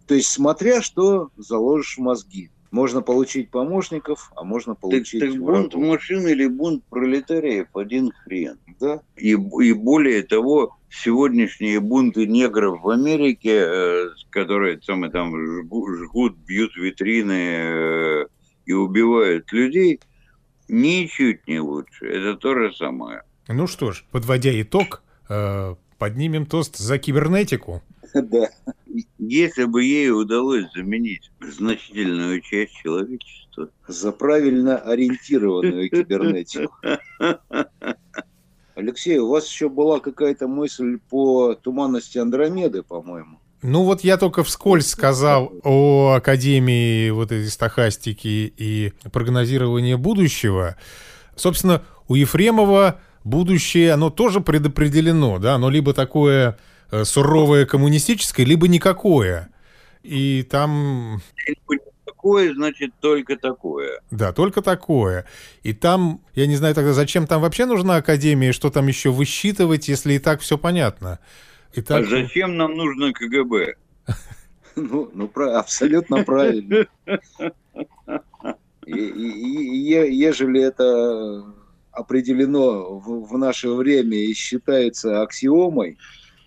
То 0.06 0.14
есть, 0.14 0.30
смотря 0.30 0.84
что 0.84 1.32
заложишь 1.36 1.98
в 1.98 2.02
мозги. 2.02 2.52
Можно 2.74 3.04
получить 3.04 3.52
помощников, 3.52 4.32
а 4.36 4.44
можно 4.44 4.74
получить... 4.74 5.20
Так, 5.20 5.30
так 5.30 5.40
бунт 5.40 5.76
машин 5.76 6.28
или 6.28 6.48
бунт 6.48 6.84
пролетариев 6.86 7.68
один 7.76 8.12
хрен. 8.12 8.58
Да. 8.80 9.00
И, 9.16 9.34
и 9.34 9.74
более 9.74 10.24
того, 10.24 10.76
сегодняшние 10.90 11.80
бунты 11.80 12.26
негров 12.26 12.82
в 12.82 12.90
Америке, 12.90 13.64
э, 13.64 14.06
которые 14.32 14.78
там, 14.78 15.08
там 15.12 15.36
жгут, 16.04 16.36
бьют 16.48 16.76
витрины 16.76 18.26
и 18.66 18.74
убивают 18.74 19.54
людей, 19.54 20.00
ничуть 20.68 21.48
не 21.48 21.60
лучше. 21.60 22.08
Это 22.08 22.36
то 22.38 22.56
же 22.56 22.74
самое. 22.74 23.22
Ну 23.48 23.68
что 23.68 23.92
ж, 23.92 24.04
подводя 24.10 24.50
итог, 24.60 25.04
поднимем 26.00 26.48
тост 26.48 26.78
за 26.78 26.98
кибернетику. 26.98 27.84
Да. 28.22 28.50
Если 29.18 29.64
бы 29.66 29.84
ей 29.84 30.12
удалось 30.12 30.66
заменить 30.76 31.32
значительную 31.42 32.42
часть 32.42 32.74
человечества. 32.74 33.70
За 33.88 34.12
правильно 34.12 34.78
ориентированную 34.78 35.90
кибернетику. 35.90 36.74
Алексей, 38.76 39.20
у 39.20 39.30
вас 39.30 39.48
еще 39.48 39.70
была 39.70 40.00
какая-то 40.00 40.48
мысль 40.48 41.00
по 41.10 41.54
туманности 41.56 42.18
Андромеды, 42.18 42.82
по-моему. 42.82 43.40
Ну 43.62 43.84
вот 43.84 44.02
я 44.02 44.18
только 44.18 44.44
вскользь 44.44 44.88
сказал 44.88 45.54
о 45.64 46.16
Академии 46.18 47.10
вот 47.12 47.32
этой 47.32 47.48
стахастики 47.48 48.54
и 48.58 48.94
прогнозирования 49.12 49.98
будущего. 49.98 50.76
Собственно, 51.36 51.84
у 52.08 52.16
Ефремова 52.16 53.00
будущее, 53.24 53.94
оно 53.94 54.10
тоже 54.10 54.42
предопределено, 54.42 55.40
да, 55.40 55.56
оно 55.56 55.70
либо 55.70 55.94
такое 55.94 56.58
суровое 57.04 57.66
коммунистическое, 57.66 58.46
либо 58.46 58.68
никакое. 58.68 59.50
И 60.04 60.44
там... 60.50 61.22
Такое, 62.06 62.54
значит, 62.54 62.92
только 63.02 63.36
такое. 63.36 64.00
Да, 64.12 64.32
только 64.32 64.62
такое. 64.62 65.26
И 65.64 65.74
там, 65.74 66.22
я 66.36 66.48
не 66.48 66.56
знаю 66.56 66.76
тогда, 66.76 66.94
зачем 66.94 67.28
там 67.28 67.42
вообще 67.42 67.66
нужна 67.66 67.98
Академия, 67.98 68.54
что 68.54 68.70
там 68.70 68.88
еще 68.88 69.12
высчитывать, 69.12 69.90
если 69.90 70.14
и 70.14 70.20
так 70.20 70.40
все 70.42 70.58
понятно. 70.58 71.20
И 71.74 71.82
так... 71.82 72.06
А 72.06 72.10
зачем 72.10 72.56
нам 72.58 72.76
нужно 72.76 73.14
КГБ? 73.14 73.76
Ну, 74.76 75.12
ну 75.14 75.30
абсолютно 75.56 76.24
правильно. 76.24 76.88
Ежели 78.88 80.62
это 80.62 81.46
определено 81.92 82.98
в, 82.98 83.28
в 83.28 83.38
наше 83.38 83.70
время 83.70 84.18
и 84.18 84.34
считается 84.34 85.22
аксиомой, 85.22 86.00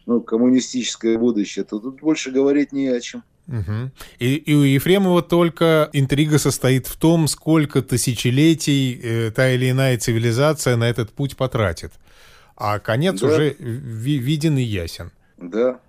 ну, 0.06 0.20
коммунистическое 0.20 1.18
будущее, 1.18 1.64
то 1.64 1.78
тут 1.78 2.00
больше 2.00 2.30
говорить 2.30 2.72
не 2.72 2.88
о 2.88 3.00
чем. 3.00 3.22
Угу. 3.48 3.90
И, 4.18 4.34
и 4.36 4.54
у 4.54 4.62
Ефремова 4.62 5.22
только 5.22 5.88
интрига 5.92 6.38
состоит 6.38 6.86
в 6.86 6.96
том, 6.96 7.28
сколько 7.28 7.82
тысячелетий 7.82 9.00
э, 9.00 9.30
та 9.30 9.50
или 9.50 9.70
иная 9.70 9.98
цивилизация 9.98 10.76
на 10.76 10.88
этот 10.88 11.10
путь 11.10 11.36
потратит. 11.36 11.92
А 12.56 12.78
конец 12.78 13.20
да. 13.20 13.26
уже 13.26 13.56
ви- 13.58 14.18
виден 14.18 14.56
и 14.58 14.62
ясен. 14.62 15.12
Да. 15.36 15.80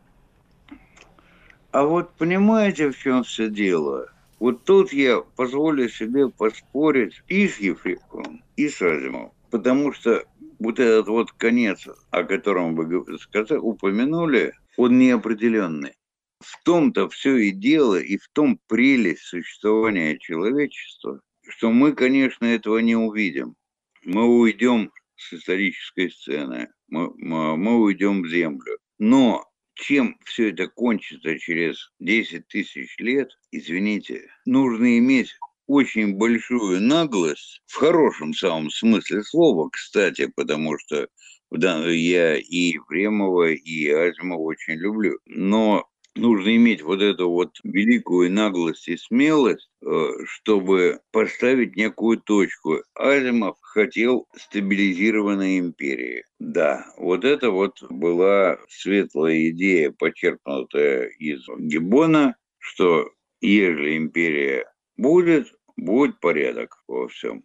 А 1.71 1.84
вот 1.84 2.12
понимаете, 2.17 2.91
в 2.91 2.97
чем 2.97 3.23
все 3.23 3.49
дело? 3.49 4.08
Вот 4.39 4.63
тут 4.63 4.93
я 4.93 5.21
позволю 5.36 5.89
себе 5.89 6.30
поспорить 6.30 7.23
и 7.27 7.47
с 7.47 7.60
Ефремовым, 7.60 8.43
и 8.56 8.69
с 8.69 8.82
Азимовым. 8.82 9.32
Потому 9.49 9.93
что 9.93 10.23
вот 10.60 10.80
этот 10.80 11.08
вот 11.08 11.32
конец, 11.32 11.88
о 12.12 12.24
котором 12.24 12.76
вы 12.76 13.17
сказали, 13.20 13.60
упомянули, 13.60 14.54
он 14.76 14.98
неопределенный. 14.98 15.93
В 16.39 16.63
том-то 16.63 17.10
все 17.10 17.36
и 17.38 17.52
дело, 17.52 18.00
и 18.00 18.17
в 18.17 18.28
том 18.30 18.60
прелесть 18.67 19.24
существования 19.24 20.17
человечества, 20.20 21.22
что 21.48 21.72
мы, 21.72 21.93
конечно, 21.93 22.46
этого 22.46 22.78
не 22.78 22.96
увидим. 22.96 23.56
Мы 24.04 24.26
уйдем 24.26 24.91
с 25.15 25.34
исторической 25.34 26.12
сцены, 26.12 26.70
мы, 26.88 27.12
мы, 27.17 27.82
уйдем 27.82 28.22
в 28.22 28.30
землю. 28.30 28.78
Но 29.00 29.46
чем 29.74 30.17
все 30.26 30.52
это 30.52 30.67
кончится 30.67 31.38
через 31.39 31.91
10 32.00 32.48
тысяч 32.48 32.96
лет, 33.00 33.32
извините, 33.52 34.28
нужно 34.46 34.98
иметь 35.00 35.36
очень 35.67 36.15
большую 36.15 36.82
наглость, 36.82 37.62
в 37.65 37.75
хорошем 37.75 38.34
самом 38.34 38.69
смысле 38.71 39.23
слова, 39.23 39.69
кстати, 39.69 40.32
потому 40.36 40.77
что 40.80 41.08
я 41.51 42.36
и 42.38 42.73
Ефремова, 42.73 43.51
и 43.51 43.89
Азимова 43.89 44.41
очень 44.41 44.73
люблю. 44.73 45.19
Но 45.25 45.88
нужно 46.15 46.56
иметь 46.56 46.82
вот 46.82 47.01
эту 47.01 47.30
вот 47.30 47.58
великую 47.63 48.32
наглость 48.32 48.88
и 48.88 48.97
смелость, 48.97 49.69
э, 49.82 50.08
чтобы 50.25 50.99
поставить 51.12 51.75
некую 51.75 52.19
точку. 52.19 52.82
Азимов 52.95 53.58
хотел 53.62 54.27
стабилизированной 54.36 55.60
империи. 55.60 56.23
Да, 56.39 56.86
вот 56.97 57.23
это 57.23 57.51
вот 57.51 57.82
была 57.89 58.58
светлая 58.69 59.49
идея, 59.49 59.91
почерпнутая 59.91 61.08
из 61.19 61.45
Гиббона, 61.58 62.36
что 62.60 63.10
если 63.41 63.97
империя 63.97 64.65
будет, 64.97 65.53
будет 65.78 66.20
порядок 66.20 66.84
во 66.88 67.08
всем. 67.08 67.44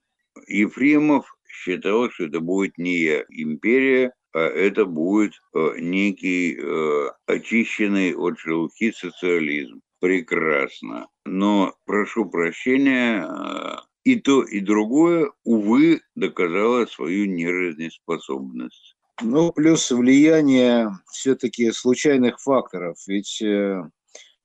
Ефремов 0.48 1.26
считал, 1.48 2.10
что 2.10 2.24
это 2.24 2.40
будет 2.40 2.78
не 2.78 3.22
империя, 3.28 4.12
а 4.32 4.40
это 4.40 4.86
будет 4.86 5.34
э, 5.54 5.74
некий 5.78 6.56
э, 6.58 7.10
очищенный 7.26 8.14
от 8.14 8.38
шелухи 8.38 8.92
социализм. 8.92 9.82
Прекрасно. 10.00 11.08
Но, 11.26 11.74
прошу 11.84 12.24
прощения, 12.24 13.26
э, 13.26 13.76
и 14.04 14.16
то, 14.16 14.42
и 14.42 14.60
другое, 14.60 15.30
увы, 15.44 16.00
доказало 16.14 16.86
свою 16.86 17.26
нежизнеспособность. 17.26 18.96
Ну, 19.20 19.52
плюс 19.52 19.90
влияние 19.90 20.90
все-таки 21.10 21.70
случайных 21.70 22.40
факторов. 22.40 22.96
Ведь 23.06 23.40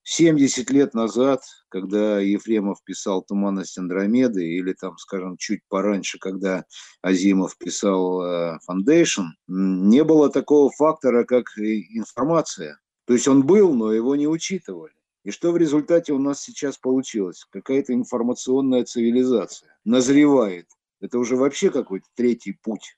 70 0.09 0.69
лет 0.69 0.93
назад, 0.93 1.41
когда 1.67 2.21
Ефремов 2.21 2.81
писал 2.85 3.23
«Туманность 3.23 3.77
Андромеды», 3.77 4.41
или 4.41 4.71
там, 4.71 4.97
скажем, 4.97 5.35
чуть 5.35 5.59
пораньше, 5.67 6.17
когда 6.17 6.63
Азимов 7.01 7.57
писал 7.57 8.23
э, 8.23 8.57
«Foundation», 8.69 9.25
не 9.49 10.05
было 10.05 10.29
такого 10.29 10.71
фактора, 10.71 11.25
как 11.25 11.47
информация. 11.57 12.79
То 13.05 13.15
есть 13.15 13.27
он 13.27 13.45
был, 13.45 13.73
но 13.73 13.91
его 13.91 14.15
не 14.15 14.29
учитывали. 14.29 14.93
И 15.25 15.31
что 15.31 15.51
в 15.51 15.57
результате 15.57 16.13
у 16.13 16.19
нас 16.19 16.41
сейчас 16.41 16.77
получилось? 16.77 17.45
Какая-то 17.49 17.93
информационная 17.93 18.85
цивилизация 18.85 19.77
назревает. 19.83 20.67
Это 21.01 21.19
уже 21.19 21.35
вообще 21.35 21.69
какой-то 21.69 22.05
третий 22.15 22.53
путь. 22.63 22.97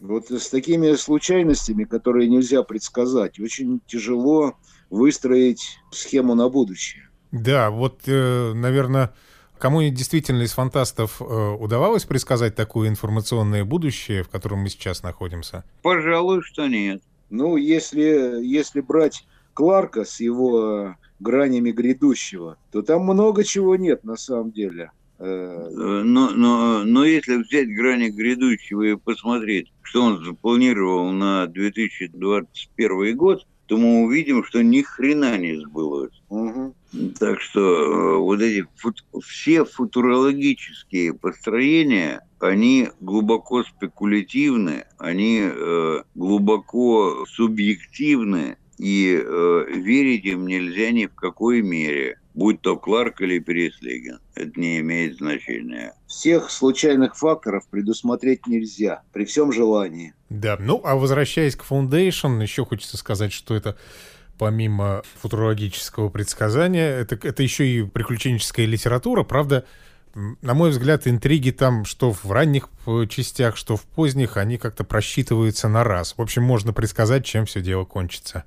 Вот 0.00 0.30
с 0.30 0.48
такими 0.48 0.94
случайностями, 0.94 1.84
которые 1.84 2.28
нельзя 2.28 2.62
предсказать, 2.62 3.38
очень 3.38 3.80
тяжело 3.86 4.54
выстроить 4.88 5.78
схему 5.90 6.34
на 6.34 6.48
будущее. 6.48 7.08
Да, 7.32 7.70
вот, 7.70 8.02
э, 8.06 8.52
наверное, 8.54 9.14
кому 9.58 9.82
действительно 9.82 10.42
из 10.42 10.52
фантастов 10.52 11.20
э, 11.20 11.24
удавалось 11.24 12.04
предсказать 12.04 12.56
такое 12.56 12.88
информационное 12.88 13.64
будущее, 13.64 14.24
в 14.24 14.28
котором 14.28 14.60
мы 14.60 14.68
сейчас 14.68 15.02
находимся? 15.02 15.64
Пожалуй, 15.82 16.42
что 16.42 16.66
нет. 16.66 17.02
Ну, 17.28 17.56
если, 17.56 18.44
если 18.44 18.80
брать 18.80 19.24
Кларка 19.54 20.04
с 20.04 20.20
его 20.20 20.96
гранями 21.20 21.70
грядущего, 21.70 22.56
то 22.72 22.82
там 22.82 23.02
много 23.02 23.44
чего 23.44 23.76
нет 23.76 24.02
на 24.04 24.16
самом 24.16 24.50
деле. 24.50 24.90
Э, 25.20 26.02
но, 26.02 26.30
но, 26.30 26.84
но 26.84 27.04
если 27.04 27.36
взять 27.36 27.68
грани 27.68 28.08
грядущего 28.08 28.82
и 28.82 28.96
посмотреть, 28.96 29.70
что 29.82 30.02
он 30.02 30.24
запланировал 30.24 31.12
на 31.12 31.46
2021 31.46 33.16
год, 33.16 33.46
то 33.66 33.76
мы 33.76 34.02
увидим, 34.02 34.42
что 34.44 34.62
ни 34.62 34.80
хрена 34.80 35.36
не 35.36 35.60
сбылось. 35.60 36.22
Угу. 36.30 36.74
Так 37.18 37.40
что 37.40 37.60
э, 37.60 38.16
вот 38.16 38.40
эти 38.40 38.66
фут, 38.76 39.04
все 39.22 39.64
футурологические 39.64 41.12
построения, 41.14 42.26
они 42.40 42.88
глубоко 43.00 43.62
спекулятивны, 43.62 44.86
они 44.96 45.42
э, 45.42 46.02
глубоко 46.14 47.26
субъективны, 47.26 48.56
и 48.78 49.22
э, 49.22 49.64
верить 49.68 50.24
им 50.24 50.46
нельзя 50.46 50.90
ни 50.90 51.04
в 51.04 51.14
какой 51.14 51.60
мере 51.60 52.19
будь 52.34 52.60
то 52.60 52.76
Кларк 52.76 53.20
или 53.20 53.38
Переслегин. 53.38 54.20
Это 54.34 54.58
не 54.58 54.80
имеет 54.80 55.16
значения. 55.16 55.94
Всех 56.06 56.50
случайных 56.50 57.16
факторов 57.16 57.66
предусмотреть 57.68 58.46
нельзя, 58.46 59.02
при 59.12 59.24
всем 59.24 59.52
желании. 59.52 60.14
Да, 60.28 60.56
ну 60.58 60.80
а 60.84 60.96
возвращаясь 60.96 61.56
к 61.56 61.64
Foundation, 61.68 62.42
еще 62.42 62.64
хочется 62.64 62.96
сказать, 62.96 63.32
что 63.32 63.54
это 63.54 63.76
помимо 64.38 65.02
футурологического 65.20 66.08
предсказания, 66.08 66.88
это, 66.88 67.18
это 67.28 67.42
еще 67.42 67.66
и 67.68 67.82
приключенческая 67.82 68.64
литература, 68.64 69.22
правда, 69.22 69.66
на 70.14 70.54
мой 70.54 70.70
взгляд, 70.70 71.06
интриги 71.06 71.50
там, 71.50 71.84
что 71.84 72.12
в 72.12 72.30
ранних 72.30 72.68
э, 72.86 73.06
частях, 73.08 73.56
что 73.56 73.76
в 73.76 73.82
поздних, 73.82 74.36
они 74.38 74.56
как-то 74.56 74.82
просчитываются 74.82 75.68
на 75.68 75.84
раз. 75.84 76.14
В 76.16 76.22
общем, 76.22 76.42
можно 76.42 76.72
предсказать, 76.72 77.24
чем 77.24 77.44
все 77.44 77.60
дело 77.60 77.84
кончится. 77.84 78.44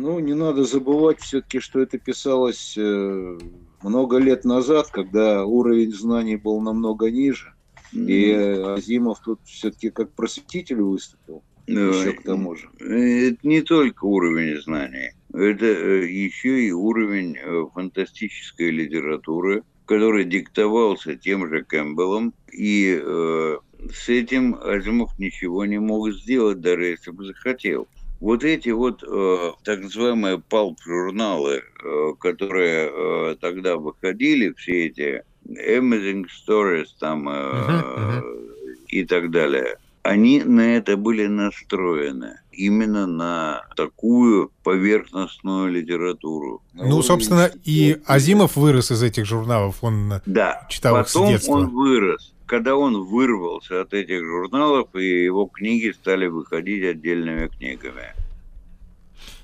Ну, 0.00 0.20
не 0.20 0.34
надо 0.34 0.62
забывать 0.62 1.20
все-таки, 1.20 1.58
что 1.58 1.80
это 1.80 1.98
писалось 1.98 2.74
э, 2.78 3.38
много 3.82 4.18
лет 4.18 4.44
назад, 4.44 4.90
когда 4.92 5.44
уровень 5.44 5.92
знаний 5.92 6.36
был 6.36 6.60
намного 6.60 7.10
ниже. 7.10 7.52
Mm-hmm. 7.92 8.06
И 8.06 8.32
Азимов 8.62 9.18
тут 9.24 9.40
все-таки 9.44 9.90
как 9.90 10.12
просветитель 10.12 10.82
выступил. 10.82 11.42
Еще 11.66 12.12
к 12.12 12.22
тому 12.22 12.54
же. 12.54 12.70
Это 12.78 13.38
не 13.42 13.60
только 13.62 14.04
уровень 14.04 14.62
знаний, 14.62 15.10
это 15.34 15.66
еще 15.66 16.62
и 16.64 16.70
уровень 16.70 17.36
фантастической 17.74 18.70
литературы, 18.70 19.64
который 19.84 20.26
диктовался 20.26 21.16
тем 21.16 21.48
же 21.48 21.64
Кэмпбеллом, 21.64 22.34
и 22.52 23.00
э, 23.02 23.56
с 23.92 24.08
этим 24.08 24.54
Азимов 24.62 25.18
ничего 25.18 25.66
не 25.66 25.80
мог 25.80 26.12
сделать, 26.12 26.60
даже 26.60 26.84
если 26.84 27.10
бы 27.10 27.24
захотел. 27.24 27.88
Вот 28.20 28.42
эти 28.42 28.70
вот 28.70 29.04
э, 29.06 29.52
так 29.62 29.80
называемые 29.80 30.40
палп-журналы, 30.40 31.62
э, 31.62 32.12
которые 32.18 32.90
э, 32.90 33.36
тогда 33.40 33.76
выходили, 33.76 34.52
все 34.56 34.86
эти 34.86 35.22
Amazing 35.48 36.26
Stories 36.26 36.88
там 36.98 37.28
э, 37.28 37.32
uh-huh, 37.32 37.96
uh-huh. 37.96 38.74
и 38.88 39.04
так 39.04 39.30
далее, 39.30 39.76
они 40.02 40.42
на 40.42 40.76
это 40.76 40.96
были 40.96 41.26
настроены 41.26 42.40
именно 42.50 43.06
на 43.06 43.62
такую 43.76 44.50
поверхностную 44.64 45.70
литературу. 45.70 46.62
Ну, 46.74 47.02
собственно, 47.02 47.50
и 47.64 47.98
Азимов 48.04 48.56
вырос 48.56 48.90
из 48.90 49.02
этих 49.02 49.26
журналов, 49.26 49.76
он 49.82 50.20
да. 50.26 50.66
читал 50.68 50.96
Потом 50.96 51.24
их 51.24 51.28
с 51.28 51.32
детства. 51.32 51.52
он 51.52 51.68
вырос. 51.68 52.34
Когда 52.48 52.76
он 52.76 53.04
вырвался 53.04 53.82
от 53.82 53.92
этих 53.92 54.24
журналов, 54.24 54.94
и 54.94 55.24
его 55.24 55.44
книги 55.46 55.92
стали 55.92 56.26
выходить 56.26 56.82
отдельными 56.82 57.48
книгами. 57.48 58.14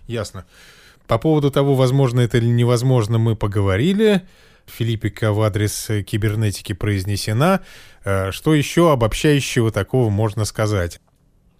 Ясно. 0.07 0.46
По 1.07 1.18
поводу 1.18 1.50
того, 1.50 1.74
возможно 1.74 2.20
это 2.20 2.38
или 2.38 2.46
невозможно, 2.46 3.18
мы 3.18 3.36
поговорили. 3.36 4.22
Филиппика 4.64 5.34
в 5.34 5.42
адрес 5.42 5.90
кибернетики 6.07 6.72
произнесена. 6.72 7.62
Э, 8.07 8.30
что 8.32 8.55
еще 8.55 8.90
обобщающего 8.90 9.70
такого 9.70 10.09
можно 10.09 10.46
сказать? 10.46 10.98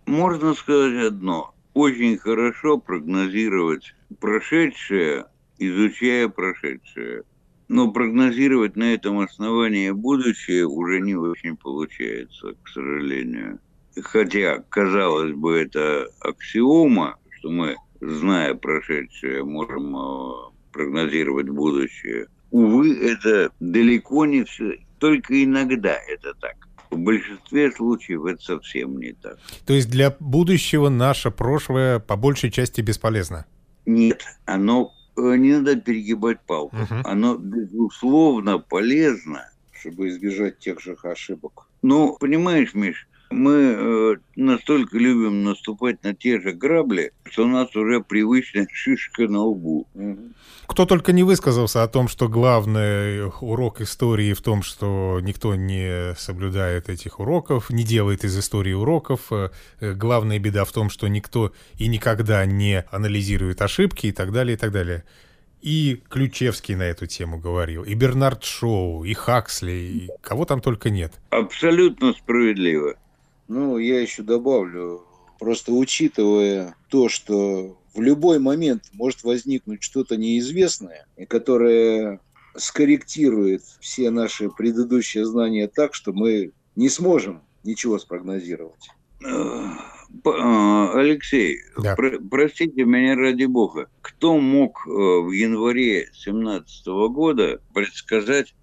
Можно 0.07 0.55
сказать 0.55 1.09
одно. 1.09 1.55
Очень 1.74 2.16
хорошо 2.16 2.78
прогнозировать 2.78 3.95
прошедшее, 4.18 5.26
изучая 5.59 6.28
прошедшее. 6.30 7.24
Но 7.69 7.91
прогнозировать 7.91 8.77
на 8.77 8.95
этом 8.95 9.21
основании 9.21 9.91
будущее 9.91 10.67
уже 10.67 11.01
не 11.01 11.15
очень 11.15 11.57
получается, 11.57 12.55
к 12.62 12.69
сожалению. 12.69 13.59
Хотя, 14.03 14.62
казалось 14.69 15.33
бы, 15.35 15.57
это 15.57 16.09
аксиома, 16.21 17.17
что 17.39 17.51
мы, 17.51 17.77
зная 18.01 18.55
прошедшее, 18.55 19.45
можем 19.45 19.97
э, 19.97 20.31
прогнозировать 20.73 21.49
будущее. 21.49 22.27
Увы, 22.51 22.97
это 22.99 23.51
далеко 23.61 24.27
не 24.27 24.45
все. 24.45 24.79
Только 24.99 25.43
иногда 25.43 25.97
это 26.09 26.35
так. 26.35 26.57
В 26.91 26.99
большинстве 26.99 27.73
случаев 27.73 28.25
это 28.25 28.43
совсем 28.43 28.99
не 28.99 29.12
так. 29.12 29.39
То 29.67 29.73
есть 29.73 29.91
для 29.91 30.15
будущего 30.21 30.89
наше 30.89 31.31
прошлое 31.31 31.99
по 31.99 32.17
большей 32.17 32.51
части 32.51 32.81
бесполезно? 32.81 33.47
Нет, 33.87 34.23
оно 34.45 34.93
не 35.17 35.53
надо 35.53 35.77
перегибать 35.77 36.41
палку. 36.41 36.77
Угу. 36.77 36.95
Оно, 37.05 37.37
безусловно, 37.37 38.59
полезно. 38.59 39.51
Чтобы 39.73 40.09
избежать 40.09 40.59
тех 40.59 40.81
же 40.81 40.97
ошибок. 41.03 41.69
Ну, 41.83 42.17
понимаешь, 42.19 42.75
Миш, 42.75 43.07
мы 43.35 43.53
э, 43.53 44.16
настолько 44.37 44.97
любим 44.97 45.45
наступать 45.45 46.03
на 46.05 46.14
те 46.14 46.41
же 46.41 46.53
грабли, 46.53 47.12
что 47.24 47.45
у 47.45 47.49
нас 47.49 47.74
уже 47.76 48.01
привычная 48.01 48.66
шишка 48.72 49.28
на 49.28 49.43
лбу. 49.43 49.87
Кто 50.66 50.87
только 50.87 51.12
не 51.12 51.24
высказался 51.24 51.82
о 51.82 51.89
том, 51.89 52.09
что 52.09 52.28
главный 52.28 53.26
урок 53.41 53.82
истории 53.82 54.32
в 54.32 54.41
том, 54.41 54.62
что 54.62 55.20
никто 55.20 55.55
не 55.55 56.14
соблюдает 56.16 56.89
этих 56.89 57.20
уроков, 57.20 57.68
не 57.70 57.85
делает 57.85 58.24
из 58.24 58.39
истории 58.39 58.72
уроков. 58.72 59.30
Э, 59.30 59.51
главная 59.80 60.39
беда 60.39 60.64
в 60.64 60.72
том, 60.72 60.89
что 60.89 61.09
никто 61.09 61.53
и 61.76 61.89
никогда 61.89 62.47
не 62.47 62.85
анализирует 62.91 63.61
ошибки 63.61 64.07
и 64.07 64.12
так 64.12 64.32
далее, 64.32 64.55
и 64.55 64.59
так 64.59 64.72
далее. 64.72 65.05
И 65.61 66.03
Ключевский 66.11 66.74
на 66.74 66.82
эту 66.82 67.07
тему 67.07 67.39
говорил, 67.39 67.85
и 67.85 67.95
Бернард 67.95 68.45
Шоу, 68.45 69.05
и 69.05 69.14
Хаксли, 69.14 69.72
и 69.72 70.11
кого 70.20 70.45
там 70.45 70.61
только 70.61 70.91
нет. 70.91 71.14
Абсолютно 71.30 72.12
справедливо. 72.12 72.97
Ну, 73.49 73.78
я 73.78 74.01
еще 74.01 74.22
добавлю, 74.22 75.05
просто 75.38 75.72
учитывая 75.72 76.76
то, 76.88 77.09
что 77.09 77.78
в 77.95 78.01
любой 78.01 78.38
момент 78.38 78.84
может 78.92 79.22
возникнуть 79.22 79.82
что-то 79.82 80.16
неизвестное, 80.16 81.07
и 81.16 81.26
которое 81.26 82.20
скорректирует 82.57 83.62
все 83.80 84.11
наши 84.11 84.49
предыдущие 84.49 85.24
знания 85.24 85.68
так, 85.68 85.95
что 85.95 86.12
мы 86.12 86.53
не 86.76 86.88
сможем 86.88 87.42
ничего 87.64 87.99
спрогнозировать. 87.99 88.88
А, 90.24 90.92
Алексей, 90.95 91.59
да. 91.76 91.97
про 91.97 92.18
простите 92.18 92.84
меня 92.84 93.16
ради 93.16 93.45
бога, 93.45 93.88
кто 94.01 94.38
мог 94.38 94.86
э, 94.86 94.90
в 94.90 95.30
январе 95.32 96.05
2017 96.05 96.86
года 97.11 97.61
предсказать 97.72 98.55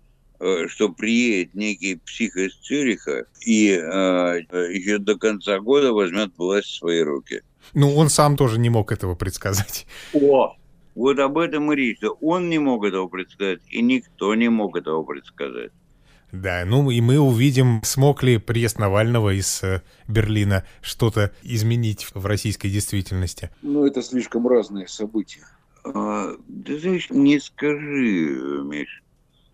что 0.68 0.90
приедет 0.90 1.54
некий 1.54 1.96
псих 1.98 2.36
из 2.36 2.56
Цюриха 2.56 3.26
и 3.46 3.70
э, 3.70 4.42
еще 4.72 4.98
до 4.98 5.18
конца 5.18 5.60
года 5.60 5.94
возьмет 5.94 6.32
власть 6.38 6.70
в 6.70 6.76
свои 6.78 7.02
руки. 7.02 7.42
Ну, 7.74 7.96
он 7.96 8.10
сам 8.10 8.38
тоже 8.38 8.60
не 8.60 8.70
мог 8.70 8.92
этого 8.92 9.16
предсказать. 9.16 9.86
О, 10.14 10.56
вот 10.96 11.20
об 11.20 11.38
этом 11.38 11.72
и 11.72 11.76
речь. 11.76 12.00
Он 12.22 12.50
не 12.50 12.60
мог 12.60 12.84
этого 12.86 13.08
предсказать, 13.08 13.62
и 13.70 13.82
никто 13.82 14.34
не 14.36 14.50
мог 14.50 14.76
этого 14.76 15.04
предсказать. 15.04 15.72
Да, 16.32 16.64
ну 16.66 16.90
и 16.90 17.02
мы 17.02 17.20
увидим, 17.20 17.82
смог 17.84 18.24
ли 18.24 18.38
приезд 18.38 18.80
Навального 18.80 19.38
из 19.38 19.62
э, 19.64 19.82
Берлина 20.08 20.66
что-то 20.82 21.34
изменить 21.44 22.08
в 22.14 22.26
российской 22.26 22.70
действительности. 22.70 23.50
Ну, 23.62 23.86
это 23.86 24.02
слишком 24.02 24.48
разные 24.48 24.88
события. 24.88 25.46
А, 25.84 26.32
ты 26.66 26.80
знаешь, 26.80 27.10
не 27.10 27.40
скажи, 27.40 28.64
Миш 28.64 29.01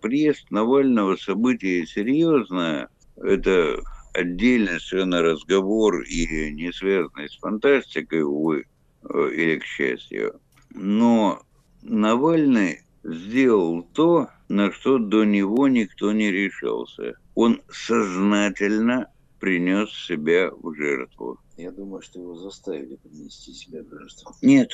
приезд 0.08 0.50
Навального 0.52 1.18
событие 1.18 1.86
серьезное. 1.86 2.88
Это 3.18 3.78
отдельный 4.14 4.80
совершенно 4.80 5.22
разговор 5.22 6.02
и 6.04 6.52
не 6.52 6.72
связанный 6.72 7.30
с 7.30 7.38
фантастикой, 7.38 8.24
увы, 8.24 8.66
э, 9.04 9.30
или 9.34 9.60
к 9.60 9.66
счастью. 9.66 10.40
Но 10.74 11.42
Навальный 11.82 12.84
сделал 13.04 13.84
то, 13.84 14.30
на 14.48 14.72
что 14.72 14.98
до 14.98 15.26
него 15.26 15.68
никто 15.68 16.14
не 16.14 16.32
решился. 16.32 17.16
Он 17.36 17.62
сознательно 17.70 19.12
принес 19.42 19.90
себя 19.92 20.52
в 20.52 20.74
жертву. 20.74 21.38
Я 21.58 21.72
думаю, 21.72 22.02
что 22.02 22.20
его 22.22 22.36
заставили 22.36 22.96
принести 22.96 23.52
себя 23.52 23.84
в 23.84 23.90
жертву. 23.90 24.32
Нет. 24.42 24.72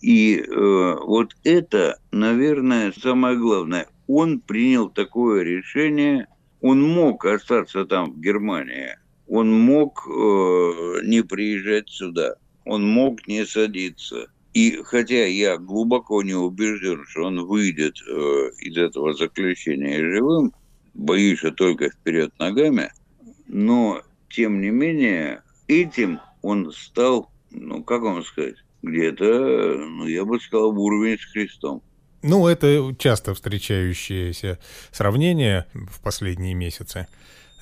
И 0.00 0.38
э, 0.38 0.94
вот 1.04 1.36
это, 1.44 1.98
наверное, 2.10 2.92
самое 2.92 3.38
главное 3.38 3.88
он 4.06 4.40
принял 4.40 4.88
такое 4.88 5.42
решение, 5.42 6.26
он 6.60 6.82
мог 6.82 7.24
остаться 7.24 7.84
там, 7.84 8.12
в 8.12 8.20
Германии, 8.20 8.96
он 9.28 9.52
мог 9.52 10.06
э, 10.06 11.00
не 11.04 11.22
приезжать 11.22 11.88
сюда, 11.88 12.36
он 12.64 12.86
мог 12.86 13.26
не 13.26 13.46
садиться. 13.46 14.28
И 14.52 14.78
хотя 14.84 15.26
я 15.26 15.58
глубоко 15.58 16.22
не 16.22 16.34
убежден, 16.34 17.04
что 17.08 17.24
он 17.24 17.44
выйдет 17.44 17.96
э, 18.06 18.50
из 18.60 18.76
этого 18.76 19.12
заключения 19.14 19.98
живым, 19.98 20.52
боюсь, 20.94 21.38
что 21.38 21.50
только 21.50 21.90
вперед 21.90 22.32
ногами, 22.38 22.92
но 23.46 24.02
тем 24.30 24.60
не 24.60 24.70
менее 24.70 25.42
этим 25.66 26.20
он 26.42 26.72
стал, 26.72 27.30
ну 27.50 27.82
как 27.82 28.02
вам 28.02 28.22
сказать, 28.22 28.56
где-то, 28.82 29.24
ну 29.88 30.06
я 30.06 30.24
бы 30.24 30.38
сказал, 30.40 30.72
в 30.72 30.78
уровень 30.78 31.18
с 31.18 31.24
Христом. 31.24 31.82
Ну, 32.26 32.48
это 32.48 32.94
часто 32.98 33.34
встречающееся 33.34 34.58
сравнение 34.92 35.66
в 35.74 36.00
последние 36.00 36.54
месяцы. 36.54 37.06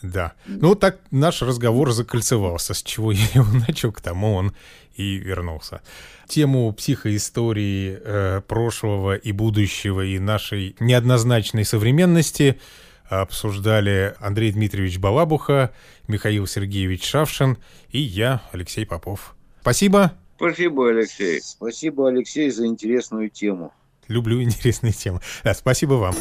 Да. 0.02 0.34
Ну, 0.46 0.76
так 0.76 1.00
наш 1.10 1.42
разговор 1.42 1.90
закольцевался. 1.90 2.72
С 2.72 2.80
чего 2.84 3.10
я 3.10 3.24
его 3.34 3.46
начал, 3.68 3.90
к 3.90 4.00
тому 4.00 4.34
он 4.34 4.52
и 4.94 5.16
вернулся. 5.16 5.82
Тему 6.28 6.72
психоистории 6.72 7.98
э, 8.00 8.40
прошлого 8.46 9.16
и 9.16 9.32
будущего 9.32 10.04
и 10.04 10.20
нашей 10.20 10.76
неоднозначной 10.78 11.64
современности 11.64 12.60
обсуждали 13.08 14.14
Андрей 14.20 14.52
Дмитриевич 14.52 14.98
Балабуха, 14.98 15.74
Михаил 16.06 16.46
Сергеевич 16.46 17.04
Шавшин 17.04 17.58
и 17.90 17.98
я, 17.98 18.42
Алексей 18.52 18.86
Попов. 18.86 19.34
Спасибо. 19.60 20.12
Спасибо, 20.36 20.88
Алексей. 20.88 21.40
Спасибо, 21.40 22.08
Алексей, 22.08 22.48
за 22.50 22.66
интересную 22.66 23.28
тему. 23.28 23.72
Люблю 24.12 24.42
интересные 24.42 24.92
темы. 24.92 25.20
Да, 25.42 25.54
спасибо 25.54 25.94
вам. 25.94 26.14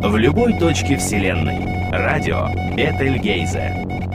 В 0.00 0.16
любой 0.16 0.58
точке 0.58 0.98
Вселенной. 0.98 1.90
Радио 1.90 2.48
Бетельгейзе. 2.76 4.07